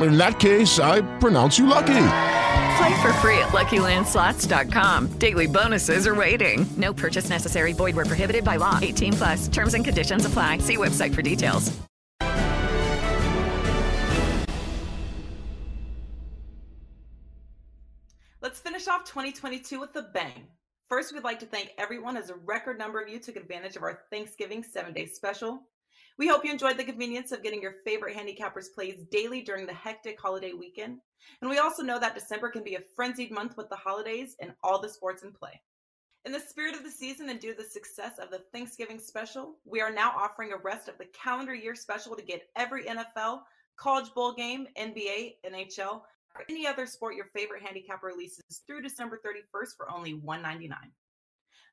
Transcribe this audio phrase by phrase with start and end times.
[0.00, 2.06] In that case, I pronounce you lucky.
[2.76, 5.18] Play for free at LuckyLandSlots.com.
[5.18, 6.66] Daily bonuses are waiting.
[6.76, 7.72] No purchase necessary.
[7.72, 8.78] Void where prohibited by law.
[8.80, 9.48] 18 plus.
[9.48, 10.58] Terms and conditions apply.
[10.58, 11.70] See website for details.
[18.40, 20.48] Let's finish off 2022 with a bang.
[20.88, 23.84] First, we'd like to thank everyone as a record number of you took advantage of
[23.84, 25.62] our Thanksgiving seven day special.
[26.18, 29.72] We hope you enjoyed the convenience of getting your favorite handicappers plays daily during the
[29.72, 30.98] hectic holiday weekend.
[31.40, 34.52] And we also know that December can be a frenzied month with the holidays and
[34.62, 35.60] all the sports in play.
[36.24, 39.56] In the spirit of the season and due to the success of the Thanksgiving special,
[39.64, 43.40] we are now offering a rest of the calendar year special to get every NFL,
[43.76, 46.02] college bowl game, NBA, NHL,
[46.34, 50.78] or any other sport your favorite handicap releases through December 31st for only 199.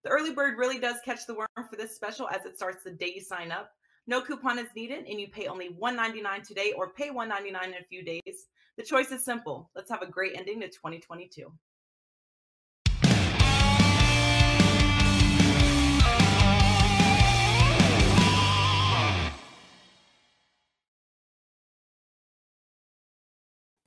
[0.03, 2.91] The early bird really does catch the worm for this special as it starts the
[2.91, 3.71] day you sign up.
[4.09, 7.85] No coupon is needed, and you pay only 199 today or pay 199 in a
[7.85, 8.47] few days.
[8.75, 9.69] The choice is simple.
[9.75, 11.53] Let's have a great ending to 2022.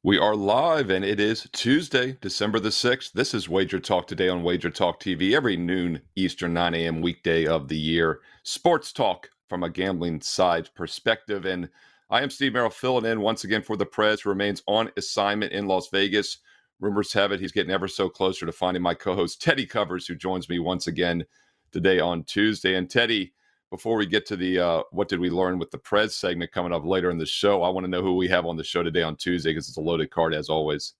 [0.04, 3.10] We are live, and it is Tuesday, December the 6th.
[3.10, 7.00] This is Wager Talk today on Wager Talk TV, every noon Eastern, 9 a.m.
[7.00, 8.20] weekday of the year.
[8.44, 11.44] Sports talk from a gambling side perspective.
[11.44, 11.68] And
[12.08, 15.52] I am Steve Merrill filling in once again for the Prez, who remains on assignment
[15.52, 16.38] in Las Vegas.
[16.80, 20.06] Rumors have it he's getting ever so closer to finding my co host, Teddy Covers,
[20.06, 21.26] who joins me once again
[21.70, 22.76] today on Tuesday.
[22.76, 23.34] And Teddy,
[23.68, 26.72] before we get to the uh, what did we learn with the Prez segment coming
[26.72, 28.82] up later in the show, I want to know who we have on the show
[28.82, 30.94] today on Tuesday because it's a loaded card as always.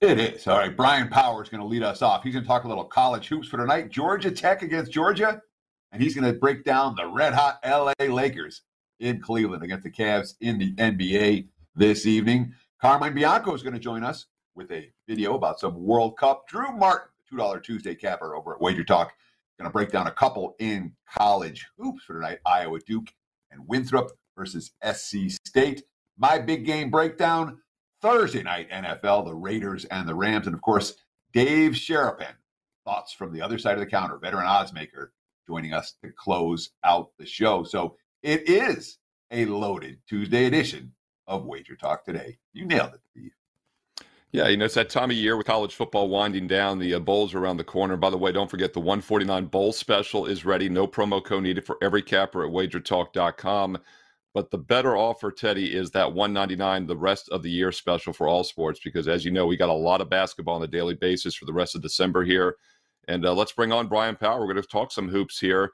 [0.00, 0.46] It is.
[0.46, 0.76] All right.
[0.76, 2.22] Brian Power is going to lead us off.
[2.22, 3.90] He's going to talk a little college hoops for tonight.
[3.90, 5.42] Georgia Tech against Georgia.
[5.92, 8.62] And he's going to break down the red hot LA Lakers
[8.98, 12.54] in Cleveland against the Cavs in the NBA this evening.
[12.80, 16.48] Carmine Bianco is going to join us with a video about some World Cup.
[16.48, 19.12] Drew Martin, $2 Tuesday capper over at Wager Talk
[19.62, 23.12] Going to break down a couple in college hoops for tonight Iowa Duke
[23.52, 25.84] and Winthrop versus SC State.
[26.18, 27.60] My big game breakdown
[28.00, 30.46] Thursday night NFL, the Raiders and the Rams.
[30.46, 30.94] And of course,
[31.32, 32.32] Dave Sharapan,
[32.84, 35.10] thoughts from the other side of the counter, veteran oddsmaker,
[35.46, 37.64] joining us to close out the show.
[37.64, 38.98] So it is
[39.30, 40.92] a loaded Tuesday edition
[41.26, 42.38] of Wager Talk today.
[42.52, 43.32] You nailed it, Steve.
[44.32, 46.78] Yeah, you know, it's that time of year with college football winding down.
[46.78, 47.98] The uh, bowls are around the corner.
[47.98, 50.70] By the way, don't forget the 149 bowl special is ready.
[50.70, 53.78] No promo code needed for every capper at wagertalk.com.
[54.32, 58.26] But the better offer, Teddy, is that 199 the rest of the year special for
[58.26, 60.94] all sports because, as you know, we got a lot of basketball on a daily
[60.94, 62.56] basis for the rest of December here.
[63.08, 64.40] And uh, let's bring on Brian Power.
[64.40, 65.72] We're going to talk some hoops here.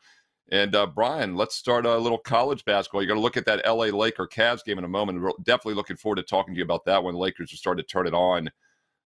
[0.50, 3.03] And uh, Brian, let's start a little college basketball.
[3.03, 5.21] You're going to look at that LA Laker Cavs game in a moment.
[5.21, 7.84] We're definitely looking forward to talking to you about that when the Lakers are starting
[7.84, 8.50] to turn it on.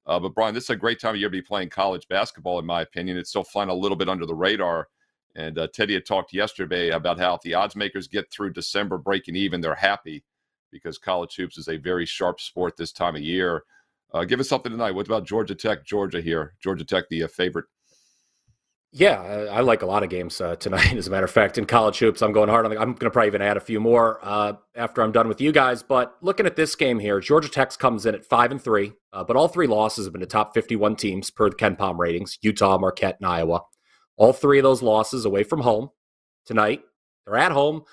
[0.06, 2.60] Uh, but Brian, this is a great time of year to be playing college basketball,
[2.60, 3.18] in my opinion.
[3.18, 4.88] It's still flying a little bit under the radar.
[5.36, 8.98] And uh, Teddy had talked yesterday about how if the odds makers get through December
[8.98, 10.24] breaking even, they're happy
[10.72, 13.64] because college hoops is a very sharp sport this time of year.
[14.14, 14.92] Uh, give us something tonight.
[14.92, 16.54] What about Georgia Tech, Georgia here?
[16.62, 17.66] Georgia Tech, the uh, favorite
[18.94, 20.94] yeah, I, like a lot of games uh, tonight.
[20.98, 22.72] As a matter of fact, in college hoops, I'm going hard on.
[22.74, 25.52] I'm going to probably even add a few more uh, after I'm done with you
[25.54, 25.82] guys.
[25.82, 29.24] But looking at this game here, Georgia Tech comes in at five and three, uh,
[29.24, 32.78] but all three losses have been to top 51 teams per the KenPom ratings: Utah,
[32.78, 33.62] Marquette, and Iowa.
[34.18, 35.90] All three of those losses away from home
[36.46, 36.82] tonight.
[37.26, 37.84] They're at home.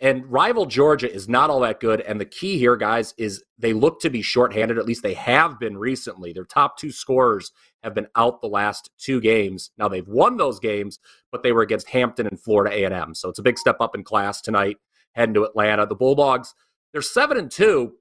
[0.00, 2.00] And rival Georgia is not all that good.
[2.00, 4.76] And the key here, guys, is they look to be shorthanded.
[4.76, 6.32] At least they have been recently.
[6.32, 7.52] Their top two scorers
[7.82, 9.70] have been out the last two games.
[9.78, 10.98] Now they've won those games,
[11.30, 13.14] but they were against Hampton and Florida A&M.
[13.14, 14.78] So it's a big step up in class tonight.
[15.12, 15.86] Heading to Atlanta.
[15.86, 16.54] The Bulldogs,
[16.92, 17.92] they're seven and two,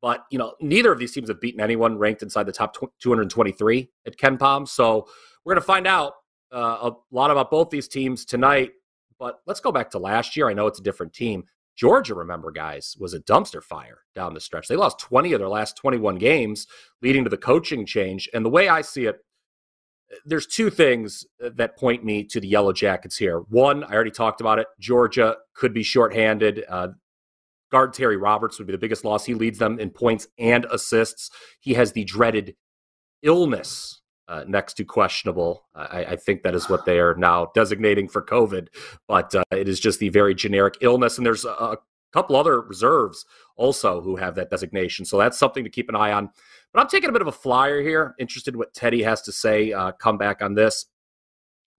[0.00, 3.90] but you know neither of these teams have beaten anyone ranked inside the top 223
[4.06, 4.66] at KenPom.
[4.66, 5.06] So
[5.44, 6.14] we're going to find out
[6.52, 8.72] uh, a lot about both these teams tonight.
[9.18, 10.48] But let's go back to last year.
[10.48, 11.44] I know it's a different team.
[11.76, 14.66] Georgia, remember, guys, was a dumpster fire down the stretch.
[14.66, 16.66] They lost 20 of their last 21 games,
[17.02, 18.28] leading to the coaching change.
[18.32, 19.18] And the way I see it,
[20.24, 23.40] there's two things that point me to the Yellow Jackets here.
[23.40, 24.68] One, I already talked about it.
[24.80, 26.64] Georgia could be shorthanded.
[26.68, 26.88] Uh,
[27.70, 29.24] guard Terry Roberts would be the biggest loss.
[29.24, 31.30] He leads them in points and assists.
[31.60, 32.54] He has the dreaded
[33.22, 35.66] illness uh, next to questionable.
[35.74, 38.68] I, I, think that is what they are now designating for COVID,
[39.06, 41.16] but uh, it is just the very generic illness.
[41.16, 41.76] And there's a, a,
[42.12, 43.26] couple other reserves
[43.56, 45.04] also who have that designation.
[45.04, 46.30] So that's something to keep an eye on.
[46.72, 48.14] But I'm taking a bit of a flyer here.
[48.18, 49.72] Interested in what Teddy has to say.
[49.72, 50.86] Uh, come back on this.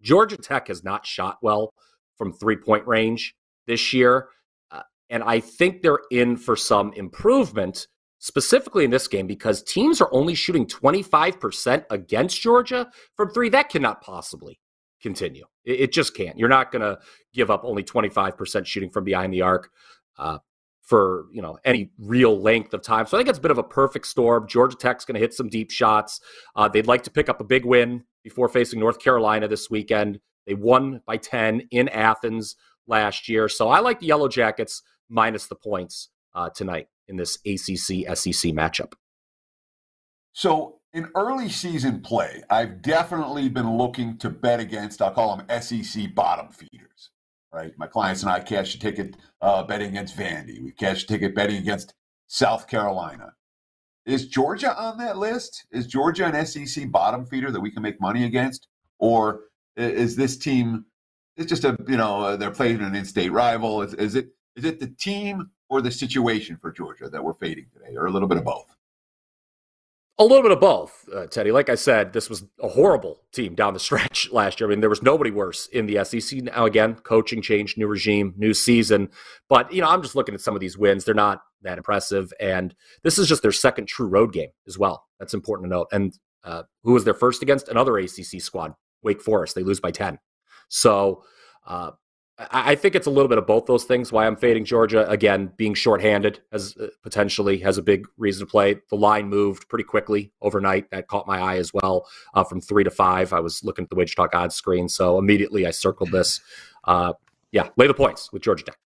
[0.02, 1.74] Georgia Tech has not shot well
[2.18, 3.36] from three point range
[3.66, 4.28] this year.
[4.70, 7.88] Uh, and I think they're in for some improvement
[8.20, 13.50] specifically in this game because teams are only shooting 25% against Georgia from three.
[13.50, 14.60] That cannot possibly
[15.02, 15.46] continue.
[15.66, 16.38] It, it just can't.
[16.38, 17.00] You're not going to
[17.34, 19.70] give up only 25% shooting from behind the arc.
[20.18, 20.40] Uh,
[20.82, 23.58] for you know any real length of time, so I think it's a bit of
[23.58, 24.48] a perfect storm.
[24.48, 26.22] Georgia Tech's going to hit some deep shots.
[26.56, 30.18] Uh, they'd like to pick up a big win before facing North Carolina this weekend.
[30.46, 32.56] They won by ten in Athens
[32.88, 37.38] last year, so I like the Yellow Jackets minus the points uh, tonight in this
[37.46, 38.94] ACC SEC matchup?
[40.34, 45.62] So, in early season play, I've definitely been looking to bet against, I'll call them
[45.62, 47.12] SEC bottom feeders,
[47.52, 47.74] right?
[47.78, 50.64] My clients and I cashed a ticket uh, betting against Vandy.
[50.64, 51.94] We cashed a ticket betting against
[52.28, 53.34] South Carolina.
[54.06, 55.66] Is Georgia on that list?
[55.72, 58.68] Is Georgia an SEC bottom feeder that we can make money against?
[59.00, 59.42] Or
[59.76, 60.86] is this team,
[61.36, 63.82] it's just a, you know, they're playing an in state rival?
[63.82, 67.68] Is, is, it, is it the team or the situation for Georgia that we're fading
[67.74, 68.76] today, or a little bit of both?
[70.20, 71.52] A little bit of both, uh, Teddy.
[71.52, 74.68] Like I said, this was a horrible team down the stretch last year.
[74.68, 76.42] I mean, there was nobody worse in the SEC.
[76.42, 79.10] Now, again, coaching change, new regime, new season.
[79.48, 81.06] But, you know, I'm just looking at some of these wins.
[81.06, 82.34] They're not that impressive.
[82.40, 82.74] And
[83.04, 85.06] this is just their second true road game as well.
[85.20, 85.88] That's important to note.
[85.92, 87.68] And uh, who was their first against?
[87.68, 88.74] Another ACC squad,
[89.04, 89.54] Wake Forest.
[89.54, 90.18] They lose by 10.
[90.70, 91.24] So,
[91.68, 91.92] uh,
[92.40, 94.12] I think it's a little bit of both those things.
[94.12, 98.52] Why I'm fading Georgia again, being shorthanded as uh, potentially has a big reason to
[98.52, 98.76] play.
[98.92, 100.92] The line moved pretty quickly overnight.
[100.92, 102.08] That caught my eye as well.
[102.36, 105.18] Uh, from three to five, I was looking at the Wager Talk odds screen, so
[105.18, 106.40] immediately I circled this.
[106.84, 107.14] Uh,
[107.52, 108.78] yeah, lay the points with Georgia Tech.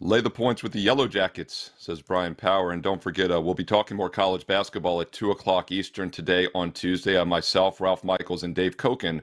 [0.00, 2.72] Lay the points with the Yellow Jackets, says Brian Power.
[2.72, 6.48] And don't forget, uh, we'll be talking more college basketball at 2 o'clock Eastern today
[6.54, 7.16] on Tuesday.
[7.16, 9.22] Uh, myself, Ralph Michaels, and Dave Cokin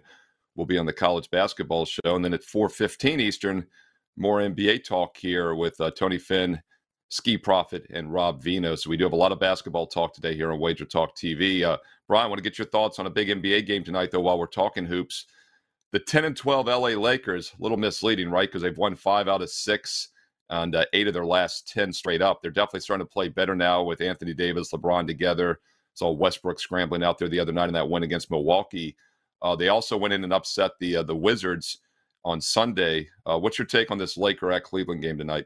[0.55, 2.15] will be on the college basketball show.
[2.15, 3.65] And then at 4:15 Eastern,
[4.17, 6.61] more NBA talk here with uh, Tony Finn,
[7.09, 8.77] Ski Profit, and Rob Veno.
[8.77, 11.63] So we do have a lot of basketball talk today here on Wager Talk TV.
[11.63, 14.21] Uh, Brian, I want to get your thoughts on a big NBA game tonight, though.
[14.21, 15.25] While we're talking hoops,
[15.91, 18.47] the 10 and 12 LA Lakers, a little misleading, right?
[18.47, 20.09] Because they've won five out of six
[20.49, 22.41] and uh, eight of their last 10 straight up.
[22.41, 25.59] They're definitely starting to play better now with Anthony Davis, LeBron together.
[25.93, 28.95] Saw Westbrook scrambling out there the other night in that win against Milwaukee.
[29.41, 31.79] Uh, they also went in and upset the uh, the Wizards
[32.23, 33.07] on Sunday.
[33.25, 35.45] Uh, what's your take on this Laker at Cleveland game tonight?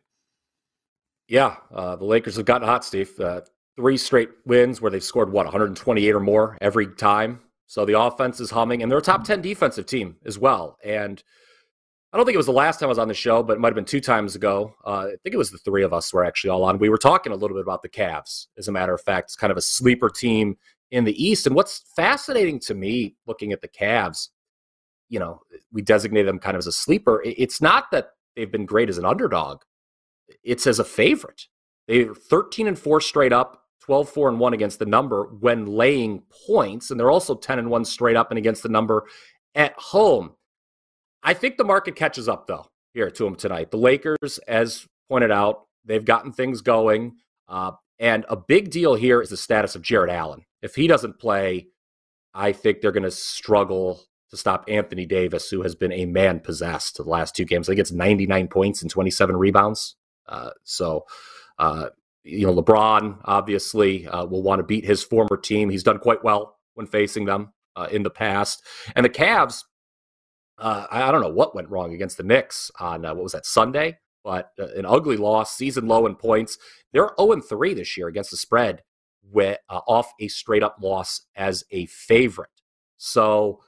[1.28, 3.20] Yeah, uh, the Lakers have gotten hot, Steve.
[3.20, 3.42] Uh,
[3.76, 7.40] three straight wins where they've scored what 128 or more every time.
[7.68, 10.78] So the offense is humming, and they're a top 10 defensive team as well.
[10.84, 11.22] And
[12.12, 13.60] I don't think it was the last time I was on the show, but it
[13.60, 14.74] might have been two times ago.
[14.84, 16.80] Uh, I think it was the three of us were actually all on.
[16.80, 18.48] We were talking a little bit about the Cavs.
[18.58, 20.58] As a matter of fact, it's kind of a sleeper team
[20.92, 21.46] in the East.
[21.46, 24.30] And what's fascinating to me looking at the Cavs,
[25.10, 25.42] you know,
[25.72, 27.22] we designate them kind of as a sleeper.
[27.26, 29.62] It's not that they've been great as an underdog,
[30.44, 31.44] it's as a favorite.
[31.88, 36.24] They're 13 and 4 straight up, 12 4 and 1 against the number when laying
[36.48, 36.92] points.
[36.92, 39.06] And they're also 10 and 1 straight up and against the number
[39.56, 40.36] at home.
[41.24, 43.72] I think the market catches up, though, here to them tonight.
[43.72, 47.18] The Lakers, as pointed out, they've gotten things going.
[47.48, 50.46] Uh, and a big deal here is the status of Jarrett Allen.
[50.62, 51.68] If he doesn't play,
[52.34, 56.40] I think they're going to struggle to stop Anthony Davis, who has been a man
[56.40, 57.68] possessed the last two games.
[57.68, 59.96] I think it's 99 points and 27 rebounds.
[60.28, 61.06] Uh, so,
[61.58, 61.90] uh,
[62.24, 65.70] you know, LeBron obviously uh, will want to beat his former team.
[65.70, 68.64] He's done quite well when facing them uh, in the past.
[68.96, 69.64] And the Cavs,
[70.60, 73.46] uh, I, don't know what went wrong against the Knicks on uh, what was that
[73.46, 73.98] Sunday,
[74.30, 76.60] but an ugly loss, season low in points.
[76.94, 78.84] They're 0 3 this year against the spread
[79.24, 82.52] with, uh, off a straight up loss as a favorite.
[82.98, 83.62] So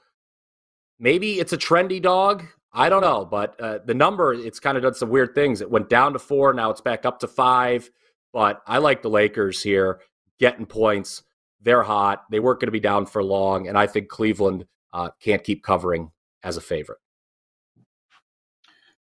[1.00, 2.44] maybe it's a trendy dog.
[2.72, 5.60] I don't know, but uh, the number, it's kind of done some weird things.
[5.60, 7.90] It went down to four, now it's back up to five.
[8.32, 9.98] But I like the Lakers here
[10.38, 11.24] getting points.
[11.60, 12.22] They're hot.
[12.30, 13.66] They weren't going to be down for long.
[13.66, 16.12] And I think Cleveland uh, can't keep covering
[16.44, 17.00] as a favorite.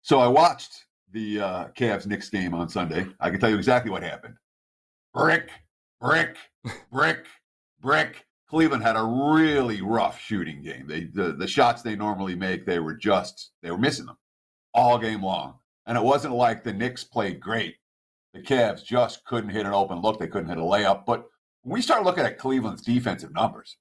[0.04, 0.87] So I watched
[1.18, 3.08] the uh, Cavs Knicks game on Sunday.
[3.20, 4.36] I can tell you exactly what happened.
[5.14, 5.50] Brick,
[6.00, 6.38] brick,
[6.92, 7.26] brick,
[7.82, 8.26] brick.
[8.48, 10.86] Cleveland had a really rough shooting game.
[10.88, 14.18] They the, the shots they normally make, they were just they were missing them
[14.74, 15.56] all game long.
[15.86, 17.76] And it wasn't like the Knicks played great.
[18.34, 20.20] The Cavs just couldn't hit an open look.
[20.20, 21.06] They couldn't hit a layup.
[21.06, 21.26] But
[21.64, 23.78] when we start looking at Cleveland's defensive numbers,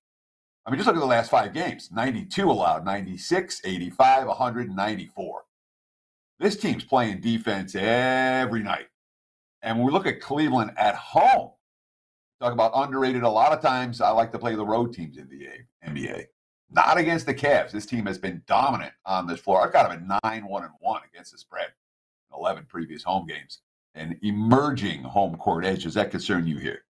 [0.65, 5.46] I mean, just look at the last five games 92 allowed, 96, 85, 194.
[6.39, 8.89] This team's playing defense every night.
[9.63, 11.53] And when we look at Cleveland at home,
[12.41, 13.23] talk about underrated.
[13.23, 15.49] A lot of times I like to play the road teams in the
[15.89, 16.27] NBA.
[16.71, 17.71] Not against the Cavs.
[17.71, 19.65] This team has been dominant on this floor.
[19.65, 21.69] I've got them at 9 1 and 1 against the spread,
[22.35, 23.61] 11 previous home games.
[23.95, 25.85] An emerging home court edge.
[25.85, 26.85] Does that concern you here?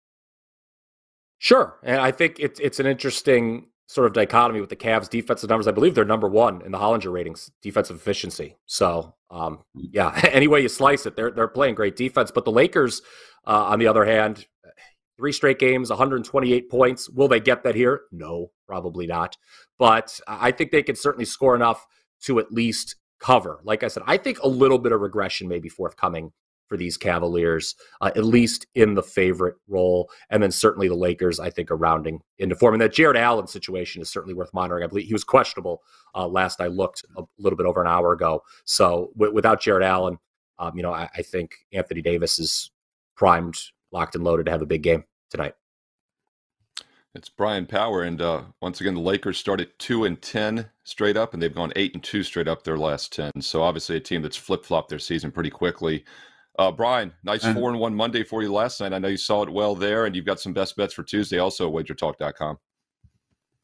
[1.39, 1.79] Sure.
[1.83, 5.69] And I think it's it's an interesting sort of dichotomy with the Cavs defensive numbers.
[5.69, 8.57] I believe they're number one in the Hollinger ratings, defensive efficiency.
[8.65, 9.85] So um, hmm.
[9.93, 12.31] yeah, any way you slice it, they're they're playing great defense.
[12.31, 13.03] But the Lakers,
[13.47, 14.47] uh, on the other hand,
[15.19, 17.11] three straight games, 128 points.
[17.11, 18.03] Will they get that here?
[18.11, 19.37] No, probably not.
[19.79, 21.87] But I think they can certainly score enough
[22.23, 23.61] to at least cover.
[23.63, 26.33] Like I said, I think a little bit of regression may be forthcoming
[26.69, 30.11] for these Cavaliers, uh, at least in the favorite role.
[30.31, 32.75] And then certainly the Lakers, I think, are rounding into form.
[32.75, 34.85] And that Jarrett Allen situation is certainly worth monitoring.
[34.85, 35.83] I believe he was questionable
[36.15, 38.43] uh, last I looked a little bit over an hour ago.
[38.65, 40.19] So w- without Jarrett Allen,
[40.59, 42.71] um, you know, I, I think Anthony Davis is
[43.17, 43.59] primed,
[43.91, 45.55] locked and loaded to have a big game tonight.
[47.15, 51.35] It's Brian Power, and uh, once again, the Lakers started two and ten straight up,
[51.35, 53.31] and they've gone eight and two straight up their last ten.
[53.39, 56.07] So obviously, a team that's flip flopped their season pretty quickly.
[56.59, 58.93] Uh, Brian, nice four and one Monday for you last night.
[58.93, 61.39] I know you saw it well there, and you've got some best bets for Tuesday
[61.39, 62.59] also at wagertalk.com.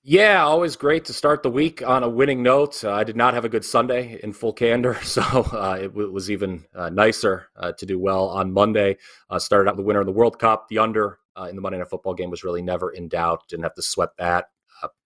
[0.02, 2.82] Yeah, always great to start the week on a winning note.
[2.82, 6.10] Uh, I did not have a good Sunday in full candor, so uh, it w-
[6.10, 8.96] was even uh, nicer uh, to do well on Monday.
[9.28, 10.68] Uh, started out the winner in the World Cup.
[10.68, 13.42] The under uh, in the Monday Night Football game was really never in doubt.
[13.48, 14.46] Didn't have to sweat that.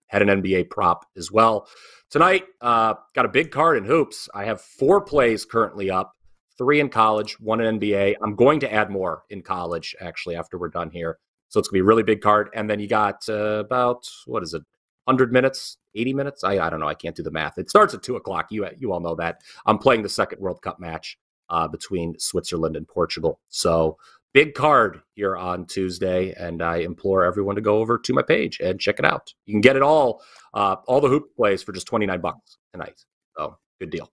[0.07, 1.67] had an NBA prop as well.
[2.09, 4.29] Tonight, got a big card in hoops.
[4.33, 6.15] I have four plays currently up
[6.59, 8.17] three in college, one in NBA.
[8.23, 11.19] I'm going to add more in college actually after we're done here.
[11.49, 12.49] So it's gonna be a really big card.
[12.55, 14.63] And then you got uh, about what is it,
[15.05, 16.45] 100 minutes, 80 minutes?
[16.45, 16.89] I, I don't know.
[16.89, 17.59] I can't do the math.
[17.59, 18.47] It starts at two o'clock.
[18.51, 19.43] You you all know that.
[19.67, 21.19] I'm playing the second World Cup match
[21.51, 23.41] uh, between Switzerland and Portugal.
[23.49, 23.99] So
[24.33, 28.61] big card here on Tuesday, and I implore everyone to go over to my page
[28.61, 29.33] and check it out.
[29.47, 30.23] You can get it all,
[30.55, 33.05] uh, all the hoop plays for just 29 bucks tonight.
[33.37, 34.11] So good deal.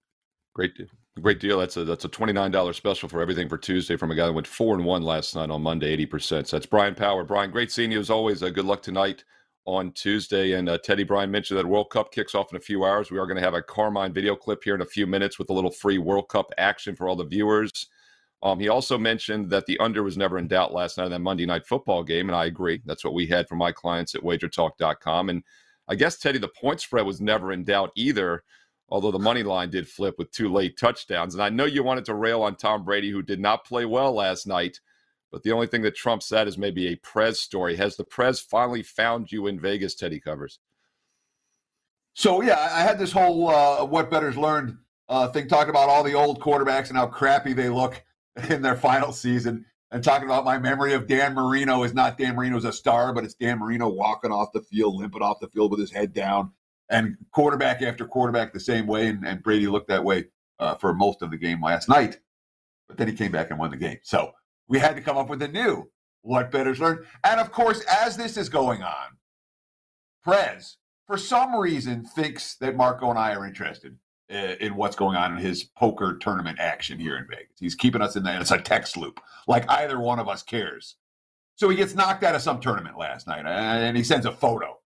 [0.54, 0.88] Great deal.
[1.22, 1.60] Great deal.
[1.60, 4.28] That's a that's a twenty nine dollar special for everything for Tuesday from a guy
[4.28, 6.48] that went four and one last night on Monday, eighty percent.
[6.48, 7.24] So that's Brian Power.
[7.24, 8.44] Brian, great seeing you as always.
[8.44, 9.24] Uh, good luck tonight
[9.66, 10.54] on Tuesday.
[10.54, 13.12] And uh, Teddy Brian mentioned that World Cup kicks off in a few hours.
[13.12, 15.50] We are going to have a Carmine video clip here in a few minutes with
[15.50, 17.88] a little free World Cup action for all the viewers.
[18.42, 21.20] Um, he also mentioned that the under was never in doubt last night in that
[21.20, 22.82] Monday night football game, and I agree.
[22.86, 25.30] That's what we had for my clients at WagerTalk.com.
[25.30, 25.44] And
[25.88, 28.44] I guess Teddy, the point spread was never in doubt either
[28.92, 31.34] although the money line did flip with two late touchdowns.
[31.34, 34.14] And I know you wanted to rail on Tom Brady, who did not play well
[34.14, 34.80] last night.
[35.32, 37.76] But the only thing that Trump said is maybe a Prez story.
[37.76, 40.60] Has the Prez finally found you in Vegas, Teddy Covers?
[42.16, 44.78] So, yeah, I had this whole uh, what betters learned
[45.08, 48.04] uh, thing talking about all the old quarterbacks and how crappy they look
[48.50, 52.36] in their final season and talking about my memory of Dan Marino is not Dan
[52.36, 55.72] Marino's a star, but it's Dan Marino walking off the field, limping off the field
[55.72, 56.52] with his head down
[56.90, 59.08] and quarterback after quarterback the same way.
[59.08, 60.26] And, and Brady looked that way
[60.60, 62.20] uh, for most of the game last night.
[62.88, 64.00] But then he came back and won the game.
[64.04, 64.32] So
[64.68, 65.90] we had to come up with a new
[66.22, 67.06] what betters learn.
[67.24, 69.18] And of course, as this is going on,
[70.24, 70.78] Prez,
[71.08, 73.98] for some reason, thinks that Marco and I are interested
[74.30, 77.58] in what's going on in his poker tournament action here in Vegas.
[77.60, 78.40] He's keeping us in there.
[78.40, 80.98] It's a text loop, like either one of us cares.
[81.56, 84.79] So he gets knocked out of some tournament last night, and he sends a photo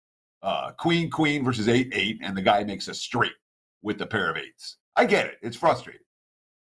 [0.42, 3.32] uh, queen, queen versus eight, eight, and the guy makes a straight
[3.82, 4.78] with the pair of eights.
[4.96, 5.38] I get it.
[5.42, 6.00] It's frustrating.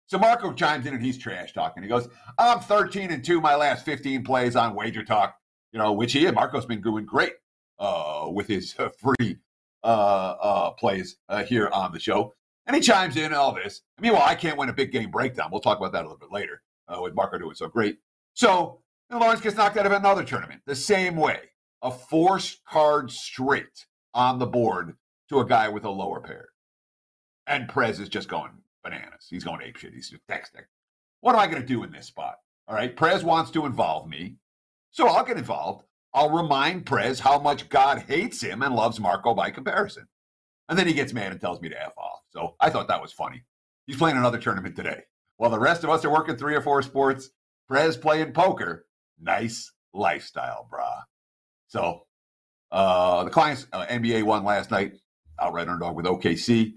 [0.07, 1.83] So Marco chimes in and he's trash talking.
[1.83, 5.37] He goes, I'm 13 and 2 my last 15 plays on Wager Talk,
[5.73, 7.35] you know, which he and Marco's been doing great
[7.79, 9.37] uh, with his uh, free
[9.85, 12.35] uh, uh, plays uh, here on the show.
[12.67, 13.83] And he chimes in all this.
[14.01, 15.49] Meanwhile, I can't win a big game breakdown.
[15.51, 17.99] We'll talk about that a little bit later uh, with Marco doing so great.
[18.35, 21.50] So Lawrence gets knocked out of another tournament the same way
[21.83, 24.97] a forced card straight on the board
[25.29, 26.49] to a guy with a lower pair.
[27.47, 28.51] And Prez is just going
[28.85, 29.27] bananas.
[29.29, 29.93] He's going ape shit.
[29.95, 30.65] He's just texting.
[31.21, 32.37] What am I going to do in this spot?
[32.69, 32.95] All right.
[32.97, 34.37] Prez wants to involve me.
[34.91, 35.85] So I'll get involved.
[36.13, 40.07] I'll remind Prez how much God hates him and loves Marco by comparison.
[40.69, 42.21] And then he gets mad and tells me to F off.
[42.31, 43.45] So I thought that was funny.
[43.87, 45.03] He's playing another tournament today.
[45.37, 47.31] while the rest of us are working three or four sports,
[47.67, 48.87] Prez playing poker.
[49.19, 51.03] Nice lifestyle, brah.
[51.71, 52.03] So
[52.73, 54.95] uh, the clients, uh, NBA won last night,
[55.41, 56.75] outright underdog with OKC.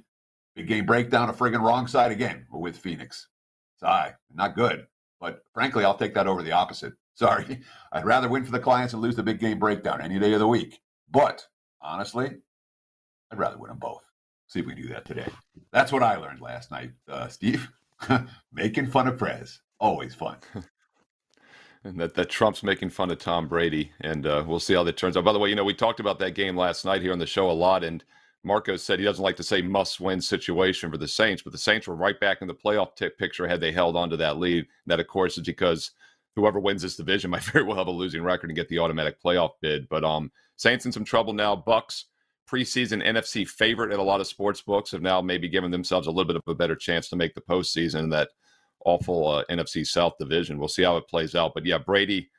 [0.55, 3.27] Big game breakdown, a friggin' wrong side again with Phoenix.
[3.75, 4.85] It's I not good,
[5.19, 6.93] but frankly, I'll take that over the opposite.
[7.15, 7.59] Sorry,
[7.91, 10.39] I'd rather win for the clients and lose the big game breakdown any day of
[10.39, 10.79] the week.
[11.09, 11.45] But
[11.81, 12.37] honestly,
[13.31, 14.03] I'd rather win them both.
[14.47, 15.27] See if we can do that today.
[15.71, 17.67] That's what I learned last night, uh, Steve.
[18.53, 20.37] Making fun of Prez, always fun.
[21.83, 24.97] and that, that Trump's making fun of Tom Brady, and uh, we'll see how that
[24.97, 25.25] turns out.
[25.25, 27.25] By the way, you know we talked about that game last night here on the
[27.25, 28.03] show a lot, and
[28.43, 31.87] Marco said he doesn't like to say must-win situation for the Saints, but the Saints
[31.87, 34.65] were right back in the playoff t- picture had they held on to that lead.
[34.85, 35.91] That, of course, is because
[36.35, 39.21] whoever wins this division might very well have a losing record and get the automatic
[39.21, 39.87] playoff bid.
[39.89, 41.55] But um, Saints in some trouble now.
[41.55, 42.05] Bucks
[42.49, 46.11] preseason NFC favorite at a lot of sports books have now maybe given themselves a
[46.11, 48.29] little bit of a better chance to make the postseason that
[48.85, 50.57] awful uh, NFC South division.
[50.57, 51.53] We'll see how it plays out.
[51.53, 52.29] But yeah, Brady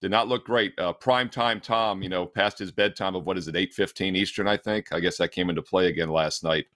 [0.00, 0.78] did not look great.
[0.78, 4.16] Uh, prime time Tom, you know, past his bedtime of what is it, eight fifteen
[4.16, 4.92] Eastern, I think.
[4.92, 6.66] I guess that came into play again last night.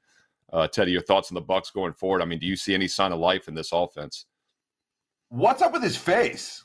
[0.53, 2.23] Uh, Teddy, your thoughts on the Bucks going forward?
[2.23, 4.27] I mean, do you see any sign of life in this offense?
[5.31, 6.65] What's up with his face?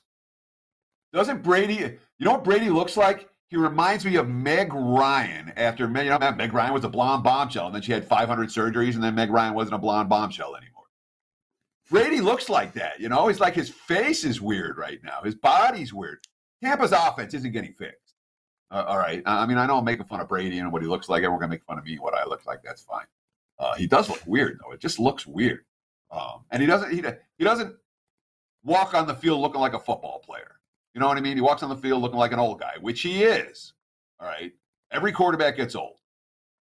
[1.11, 1.97] Doesn't Brady?
[2.19, 3.27] You know what Brady looks like?
[3.49, 5.51] He reminds me of Meg Ryan.
[5.57, 8.93] After you know, Meg Ryan was a blonde bombshell, and then she had 500 surgeries,
[8.93, 10.78] and then Meg Ryan wasn't a blonde bombshell anymore.
[11.89, 12.99] Brady looks like that.
[12.99, 15.21] You know, he's like his face is weird right now.
[15.23, 16.19] His body's weird.
[16.63, 18.15] Tampa's offense isn't getting fixed.
[18.71, 19.23] Uh, all right.
[19.25, 21.19] I mean, I know I'm making fun of Brady and what he looks like.
[21.19, 22.61] Everyone gonna make fun of me and what I look like.
[22.63, 23.05] That's fine.
[23.57, 24.71] Uh, he does look weird though.
[24.71, 25.65] It just looks weird.
[26.11, 26.91] Um, and he doesn't.
[26.91, 27.03] He,
[27.37, 27.75] he doesn't
[28.63, 30.59] walk on the field looking like a football player.
[30.93, 31.37] You know what I mean?
[31.37, 33.73] He walks on the field looking like an old guy, which he is.
[34.19, 34.51] All right.
[34.91, 35.97] Every quarterback gets old.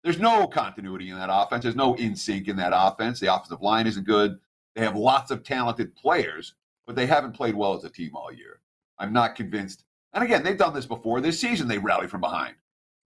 [0.03, 1.63] There's no continuity in that offense.
[1.63, 3.21] There's no in sync in that offense.
[3.21, 4.39] The offensive line isn't good.
[4.75, 6.55] They have lots of talented players,
[6.87, 8.61] but they haven't played well as a team all year.
[8.99, 9.85] I'm not convinced.
[10.13, 11.21] And again, they've done this before.
[11.21, 12.55] This season, they rally from behind.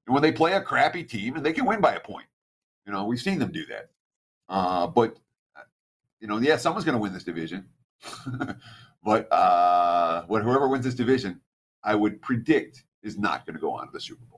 [0.06, 2.26] And when they play a crappy team, and they can win by a point.
[2.86, 3.90] You know, we've seen them do that.
[4.48, 5.16] Uh, but,
[6.20, 7.66] you know, yeah, someone's going to win this division.
[9.02, 11.40] but uh, whoever wins this division,
[11.82, 14.35] I would predict is not going to go on to the Super Bowl.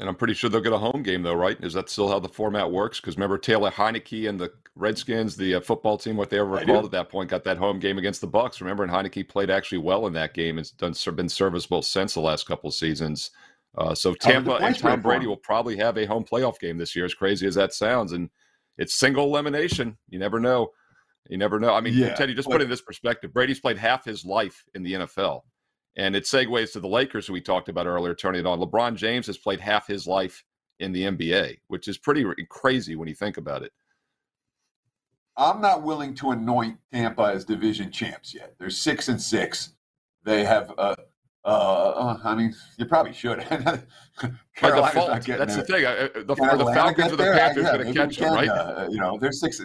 [0.00, 1.56] And I'm pretty sure they'll get a home game, though, right?
[1.60, 3.00] Is that still how the format works?
[3.00, 6.84] Because remember, Taylor Heinicke and the Redskins, the uh, football team, what they ever called
[6.84, 8.60] at that point, got that home game against the Bucks.
[8.60, 10.56] Remember, and Heinicke played actually well in that game.
[10.56, 13.32] It's done been serviceable since the last couple seasons.
[13.76, 17.04] Uh, so Tampa and Tom Brady will probably have a home playoff game this year.
[17.04, 18.30] As crazy as that sounds, and
[18.76, 19.98] it's single elimination.
[20.08, 20.68] You never know.
[21.28, 21.74] You never know.
[21.74, 23.32] I mean, yeah, Teddy, just put in this perspective.
[23.32, 25.42] Brady's played half his life in the NFL.
[25.96, 28.60] And it segues to the Lakers, who we talked about earlier, turning it on.
[28.60, 30.44] LeBron James has played half his life
[30.78, 33.72] in the NBA, which is pretty crazy when you think about it.
[35.36, 38.54] I'm not willing to anoint Tampa as division champs yet.
[38.58, 39.74] They're six and six.
[40.24, 40.96] They have, uh,
[41.44, 43.38] uh, I mean, you probably should.
[43.48, 43.84] Default,
[44.60, 45.46] that's there.
[45.46, 45.84] the thing.
[45.84, 48.48] Uh, the, the Falcons or the Panthers going to catch them, right?
[48.48, 49.60] Uh, you know, they're six.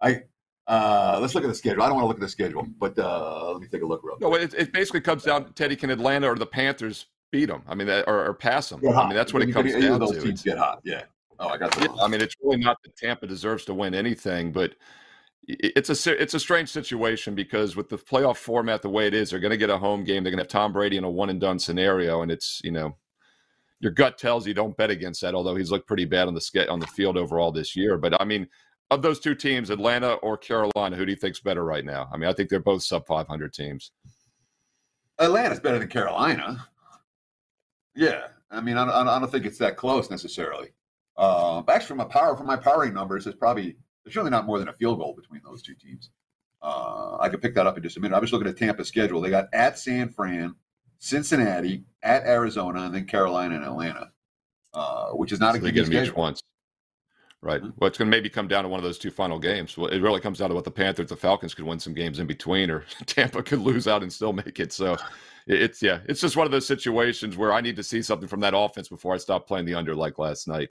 [0.00, 0.22] I
[0.70, 1.82] uh, let's look at the schedule.
[1.82, 4.02] I don't want to look at the schedule, but uh, let me take a look
[4.04, 4.30] real quick.
[4.30, 7.62] No, it, it basically comes down to Teddy, can Atlanta or the Panthers beat them?
[7.66, 8.80] I mean, or, or pass them?
[8.86, 10.20] I mean, that's what it comes down those to.
[10.20, 10.80] Teams get hot.
[10.84, 11.02] Yeah.
[11.40, 14.52] Oh, I got yeah, I mean, it's really not that Tampa deserves to win anything,
[14.52, 14.74] but
[15.48, 19.30] it's a it's a strange situation because with the playoff format the way it is,
[19.30, 20.22] they're going to get a home game.
[20.22, 22.70] They're going to have Tom Brady in a one and done scenario, and it's you
[22.70, 22.96] know
[23.80, 25.34] your gut tells you don't bet against that.
[25.34, 28.24] Although he's looked pretty bad on the on the field overall this year, but I
[28.24, 28.46] mean
[28.90, 32.08] of those two teams, Atlanta or Carolina, who do you think's better right now?
[32.12, 33.92] I mean, I think they're both sub 500 teams.
[35.18, 36.66] Atlanta's better than Carolina.
[37.94, 40.70] Yeah, I mean, I don't, I don't think it's that close necessarily.
[41.16, 44.58] Uh, actually, from a power, from my powering numbers, it's probably there's really not more
[44.58, 46.10] than a field goal between those two teams.
[46.62, 48.16] Uh, I could pick that up in just a minute.
[48.16, 49.20] I was looking at Tampa's schedule.
[49.20, 50.54] They got at San Fran,
[50.98, 54.10] Cincinnati, at Arizona, and then Carolina and Atlanta,
[54.72, 56.14] uh, which is not so a good schedule.
[56.16, 56.42] once.
[57.42, 57.62] Right.
[57.62, 59.78] Well, it's going to maybe come down to one of those two final games.
[59.78, 62.18] Well, it really comes down to what the Panthers, the Falcons could win some games
[62.18, 64.74] in between, or Tampa could lose out and still make it.
[64.74, 64.98] So
[65.46, 68.40] it's yeah, it's just one of those situations where I need to see something from
[68.40, 70.68] that offense before I stop playing the under like last night.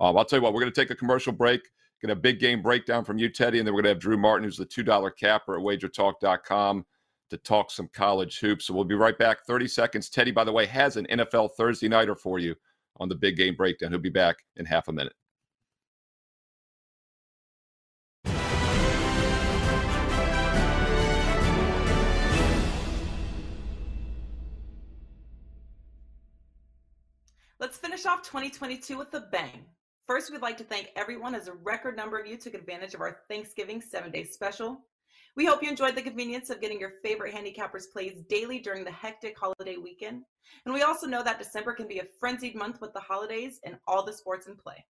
[0.00, 1.62] Um, I'll tell you what, we're going to take a commercial break,
[2.00, 4.16] get a big game breakdown from you, Teddy, and then we're going to have Drew
[4.16, 6.86] Martin, who's the two dollar capper at WagerTalk.com,
[7.30, 8.66] to talk some college hoops.
[8.66, 9.44] So we'll be right back.
[9.46, 10.10] Thirty seconds.
[10.10, 12.54] Teddy, by the way, has an NFL Thursday nighter for you
[13.00, 13.90] on the big game breakdown.
[13.90, 15.14] He'll be back in half a minute.
[28.04, 29.64] Finish off 2022 with a bang.
[30.06, 33.00] First, we'd like to thank everyone as a record number of you took advantage of
[33.00, 34.82] our Thanksgiving seven day special.
[35.36, 38.90] We hope you enjoyed the convenience of getting your favorite handicappers plays daily during the
[38.90, 40.22] hectic holiday weekend.
[40.66, 43.78] And we also know that December can be a frenzied month with the holidays and
[43.86, 44.84] all the sports in play.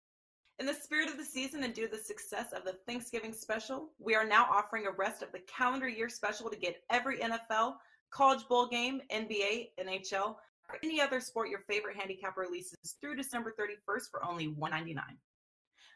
[0.59, 3.91] In the spirit of the season and due to the success of the Thanksgiving special,
[4.01, 7.77] we are now offering a rest of the calendar year special to get every NFL,
[8.11, 10.35] college bowl game, NBA, NHL,
[10.69, 15.05] or any other sport your favorite handicap releases through December 31st for only 199.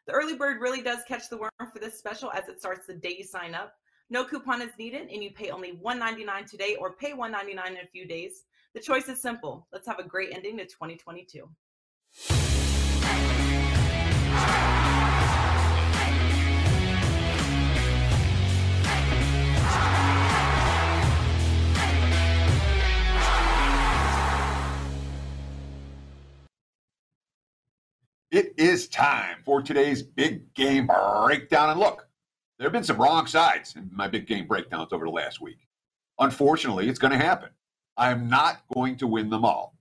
[0.06, 2.94] The early bird really does catch the worm for this special as it starts the
[2.94, 3.74] day you sign up.
[4.10, 7.88] No coupon is needed, and you pay only 199 today or pay 199 in a
[7.88, 8.44] few days.
[8.74, 9.66] The choice is simple.
[9.70, 11.48] Let's have a great ending to 2022.
[28.30, 31.70] It is time for today's big game breakdown.
[31.70, 32.06] And look,
[32.58, 35.66] there have been some wrong sides in my big game breakdowns over the last week.
[36.18, 37.48] Unfortunately, it's going to happen.
[37.96, 39.78] I am not going to win them all.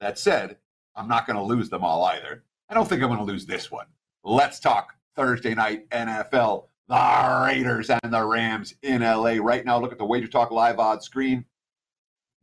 [0.00, 0.56] That said,
[0.96, 2.42] I'm not going to lose them all either.
[2.70, 3.86] I don't think I'm going to lose this one.
[4.24, 6.68] Let's talk Thursday night NFL.
[6.88, 9.36] The Raiders and the Rams in LA.
[9.40, 11.44] Right now, look at the Wager Talk live odds screen.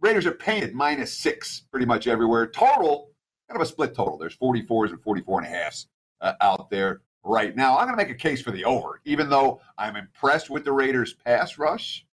[0.02, 2.46] Raiders are painted minus six pretty much everywhere.
[2.46, 3.10] Total,
[3.50, 4.18] kind of a split total.
[4.18, 5.88] There's 44s and 44 and a halfs
[6.22, 7.78] uh, out there right now.
[7.78, 10.72] I'm going to make a case for the over, even though I'm impressed with the
[10.72, 12.06] Raiders' pass rush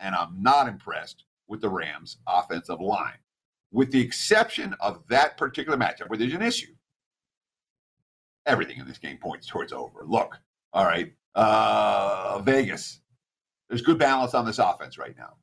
[0.00, 3.18] and I'm not impressed with the Rams' offensive line,
[3.70, 6.74] with the exception of that particular matchup where there's an issue.
[8.46, 10.00] Everything in this game points towards over.
[10.04, 10.36] Look,
[10.72, 13.00] all right, uh, Vegas,
[13.68, 15.34] there's good balance on this offense right now.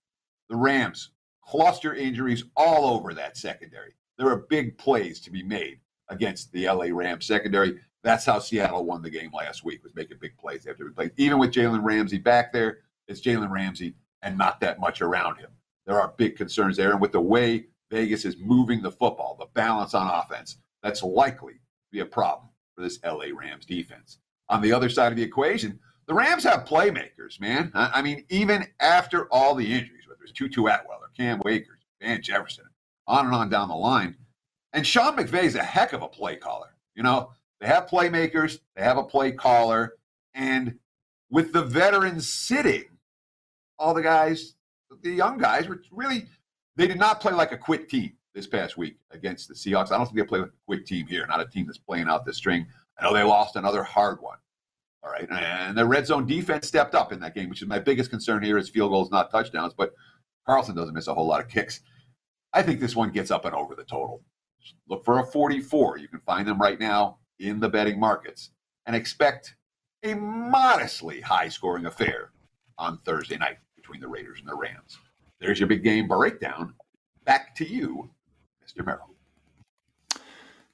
[0.50, 1.12] The Rams
[1.46, 3.94] cluster injuries all over that secondary.
[4.20, 5.80] There are big plays to be made
[6.10, 7.80] against the LA Rams secondary.
[8.04, 11.12] That's how Seattle won the game last week, was making big plays after we played.
[11.18, 15.50] Even with Jalen Ramsey back there, it's Jalen Ramsey and not that much around him.
[15.86, 16.92] There are big concerns there.
[16.92, 21.54] And with the way Vegas is moving the football, the balance on offense, that's likely
[21.54, 21.60] to
[21.92, 24.20] be a problem for this LA Rams defense.
[24.50, 27.72] On the other side of the equation, the Rams have playmakers, man.
[27.74, 32.22] I mean, even after all the injuries, whether it's Tutu Atwell or Cam Akers, Van
[32.22, 32.66] Jefferson,
[33.10, 34.16] on and on down the line.
[34.72, 36.76] And Sean McVay is a heck of a play caller.
[36.96, 39.96] You know, they have playmakers, they have a play caller,
[40.34, 40.78] and
[41.30, 42.86] with the veterans sitting,
[43.78, 44.56] all the guys,
[45.02, 46.28] the young guys were really
[46.76, 49.92] they did not play like a quick team this past week against the Seahawks.
[49.92, 52.08] I don't think they play like a quick team here, not a team that's playing
[52.08, 52.66] out the string.
[52.98, 54.38] I know they lost another hard one.
[55.04, 55.28] All right.
[55.30, 58.44] And the red zone defense stepped up in that game, which is my biggest concern
[58.44, 59.74] here is field goals, not touchdowns.
[59.74, 59.94] But
[60.46, 61.82] Carlson doesn't miss a whole lot of kicks.
[62.54, 64.24] I think this one gets up and over the total.
[64.88, 65.98] Look for a 44.
[65.98, 68.52] You can find them right now in the betting markets
[68.86, 69.56] and expect
[70.04, 72.32] a modestly high scoring affair
[72.78, 74.98] on Thursday night between the Raiders and the Rams.
[75.40, 76.74] There's your big game breakdown.
[77.26, 78.10] Back to you,
[78.66, 78.86] Mr.
[78.86, 79.10] Merrill.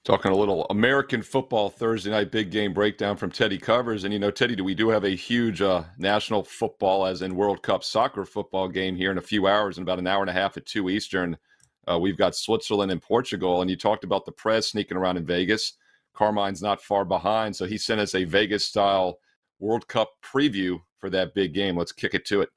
[0.03, 4.03] Talking a little American football Thursday night big game breakdown from Teddy Covers.
[4.03, 7.35] And, you know, Teddy, do we do have a huge uh, national football, as in
[7.35, 10.29] World Cup soccer football game here in a few hours, in about an hour and
[10.29, 11.35] a half at 2 Eastern.
[11.89, 13.61] Uh, we've got Switzerland and Portugal.
[13.61, 15.73] And you talked about the press sneaking around in Vegas.
[16.13, 17.55] Carmine's not far behind.
[17.55, 19.19] So he sent us a Vegas style
[19.59, 21.77] World Cup preview for that big game.
[21.77, 22.49] Let's kick it to it.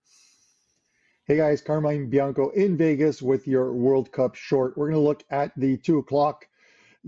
[1.25, 4.79] Hey guys, Carmine Bianco in Vegas with your World Cup short.
[4.79, 6.47] We're going to look at the two o'clock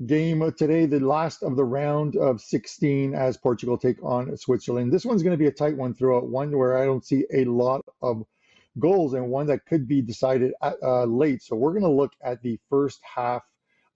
[0.07, 4.93] game today, the last of the round of 16 as Portugal take on Switzerland.
[4.93, 7.47] This one's going to be a tight one throughout, one where I don't see a
[7.47, 8.23] lot of
[8.79, 11.43] goals and one that could be decided at, uh, late.
[11.43, 13.43] So we're going to look at the first half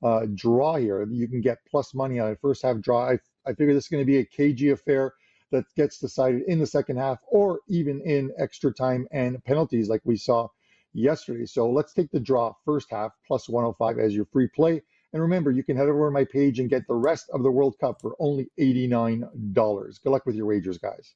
[0.02, 1.06] uh, draw here.
[1.10, 2.38] You can get plus money on it.
[2.40, 3.10] First half draw.
[3.10, 5.14] I, I figure this is going to be a cagey affair
[5.50, 10.02] that gets decided in the second half or even in extra time and penalties like
[10.04, 10.48] we saw
[10.92, 11.46] yesterday.
[11.46, 14.82] So let's take the draw first half plus 105 as your free play.
[15.12, 17.50] And remember, you can head over to my page and get the rest of the
[17.50, 20.02] World Cup for only $89.
[20.02, 21.14] Good luck with your wagers, guys.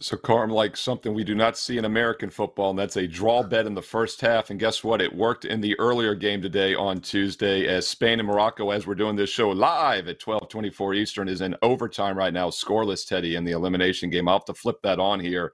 [0.00, 3.44] So, Carm, like something we do not see in American football, and that's a draw
[3.44, 4.50] bet in the first half.
[4.50, 5.00] And guess what?
[5.00, 8.96] It worked in the earlier game today on Tuesday as Spain and Morocco, as we're
[8.96, 13.44] doing this show live at 1224 Eastern, is in overtime right now, scoreless, Teddy, in
[13.44, 14.28] the elimination game.
[14.28, 15.52] I'll have to flip that on here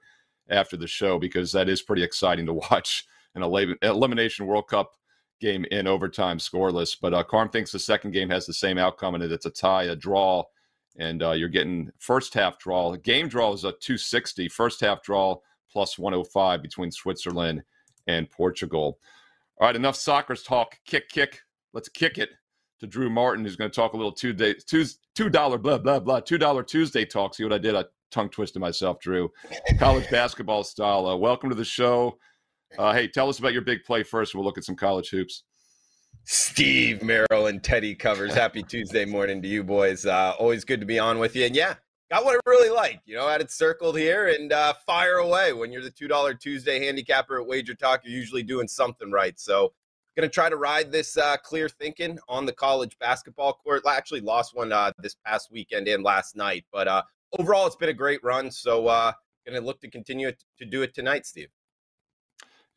[0.49, 4.91] after the show because that is pretty exciting to watch an elimination World Cup
[5.39, 6.97] game in overtime scoreless.
[6.99, 9.83] But uh, Carm thinks the second game has the same outcome and it's a tie,
[9.83, 10.43] a draw,
[10.97, 12.95] and uh, you're getting first half draw.
[12.97, 14.49] Game draw is a 260.
[14.49, 15.37] First half draw
[15.71, 17.63] plus 105 between Switzerland
[18.07, 18.99] and Portugal.
[19.59, 20.77] All right, enough soccer talk.
[20.85, 21.41] Kick, kick.
[21.73, 22.29] Let's kick it
[22.79, 25.77] to Drew Martin, who's going to talk a little two day two two dollar blah
[25.77, 27.35] blah blah two dollar Tuesday talk.
[27.35, 27.75] See what I did?
[27.75, 29.31] I tongue twisted myself, Drew.
[29.77, 31.05] College basketball style.
[31.05, 32.17] Uh, welcome to the show.
[32.77, 34.33] Uh, hey, tell us about your big play first.
[34.33, 35.43] We'll look at some college hoops.
[36.33, 38.33] Steve Merrill and Teddy covers.
[38.33, 40.05] Happy Tuesday morning to you boys.
[40.05, 41.45] Uh, always good to be on with you.
[41.45, 41.75] And yeah,
[42.09, 43.01] got what I really like.
[43.05, 45.51] You know, had it circled here and uh, fire away.
[45.51, 49.37] When you're the two dollar Tuesday handicapper at Wager Talk, you're usually doing something right.
[49.39, 49.73] So,
[50.15, 53.83] going to try to ride this uh, clear thinking on the college basketball court.
[53.85, 57.03] I actually lost one uh, this past weekend and last night, but uh,
[57.39, 58.49] overall, it's been a great run.
[58.51, 59.11] So, uh,
[59.45, 61.49] going to look to continue to do it tonight, Steve.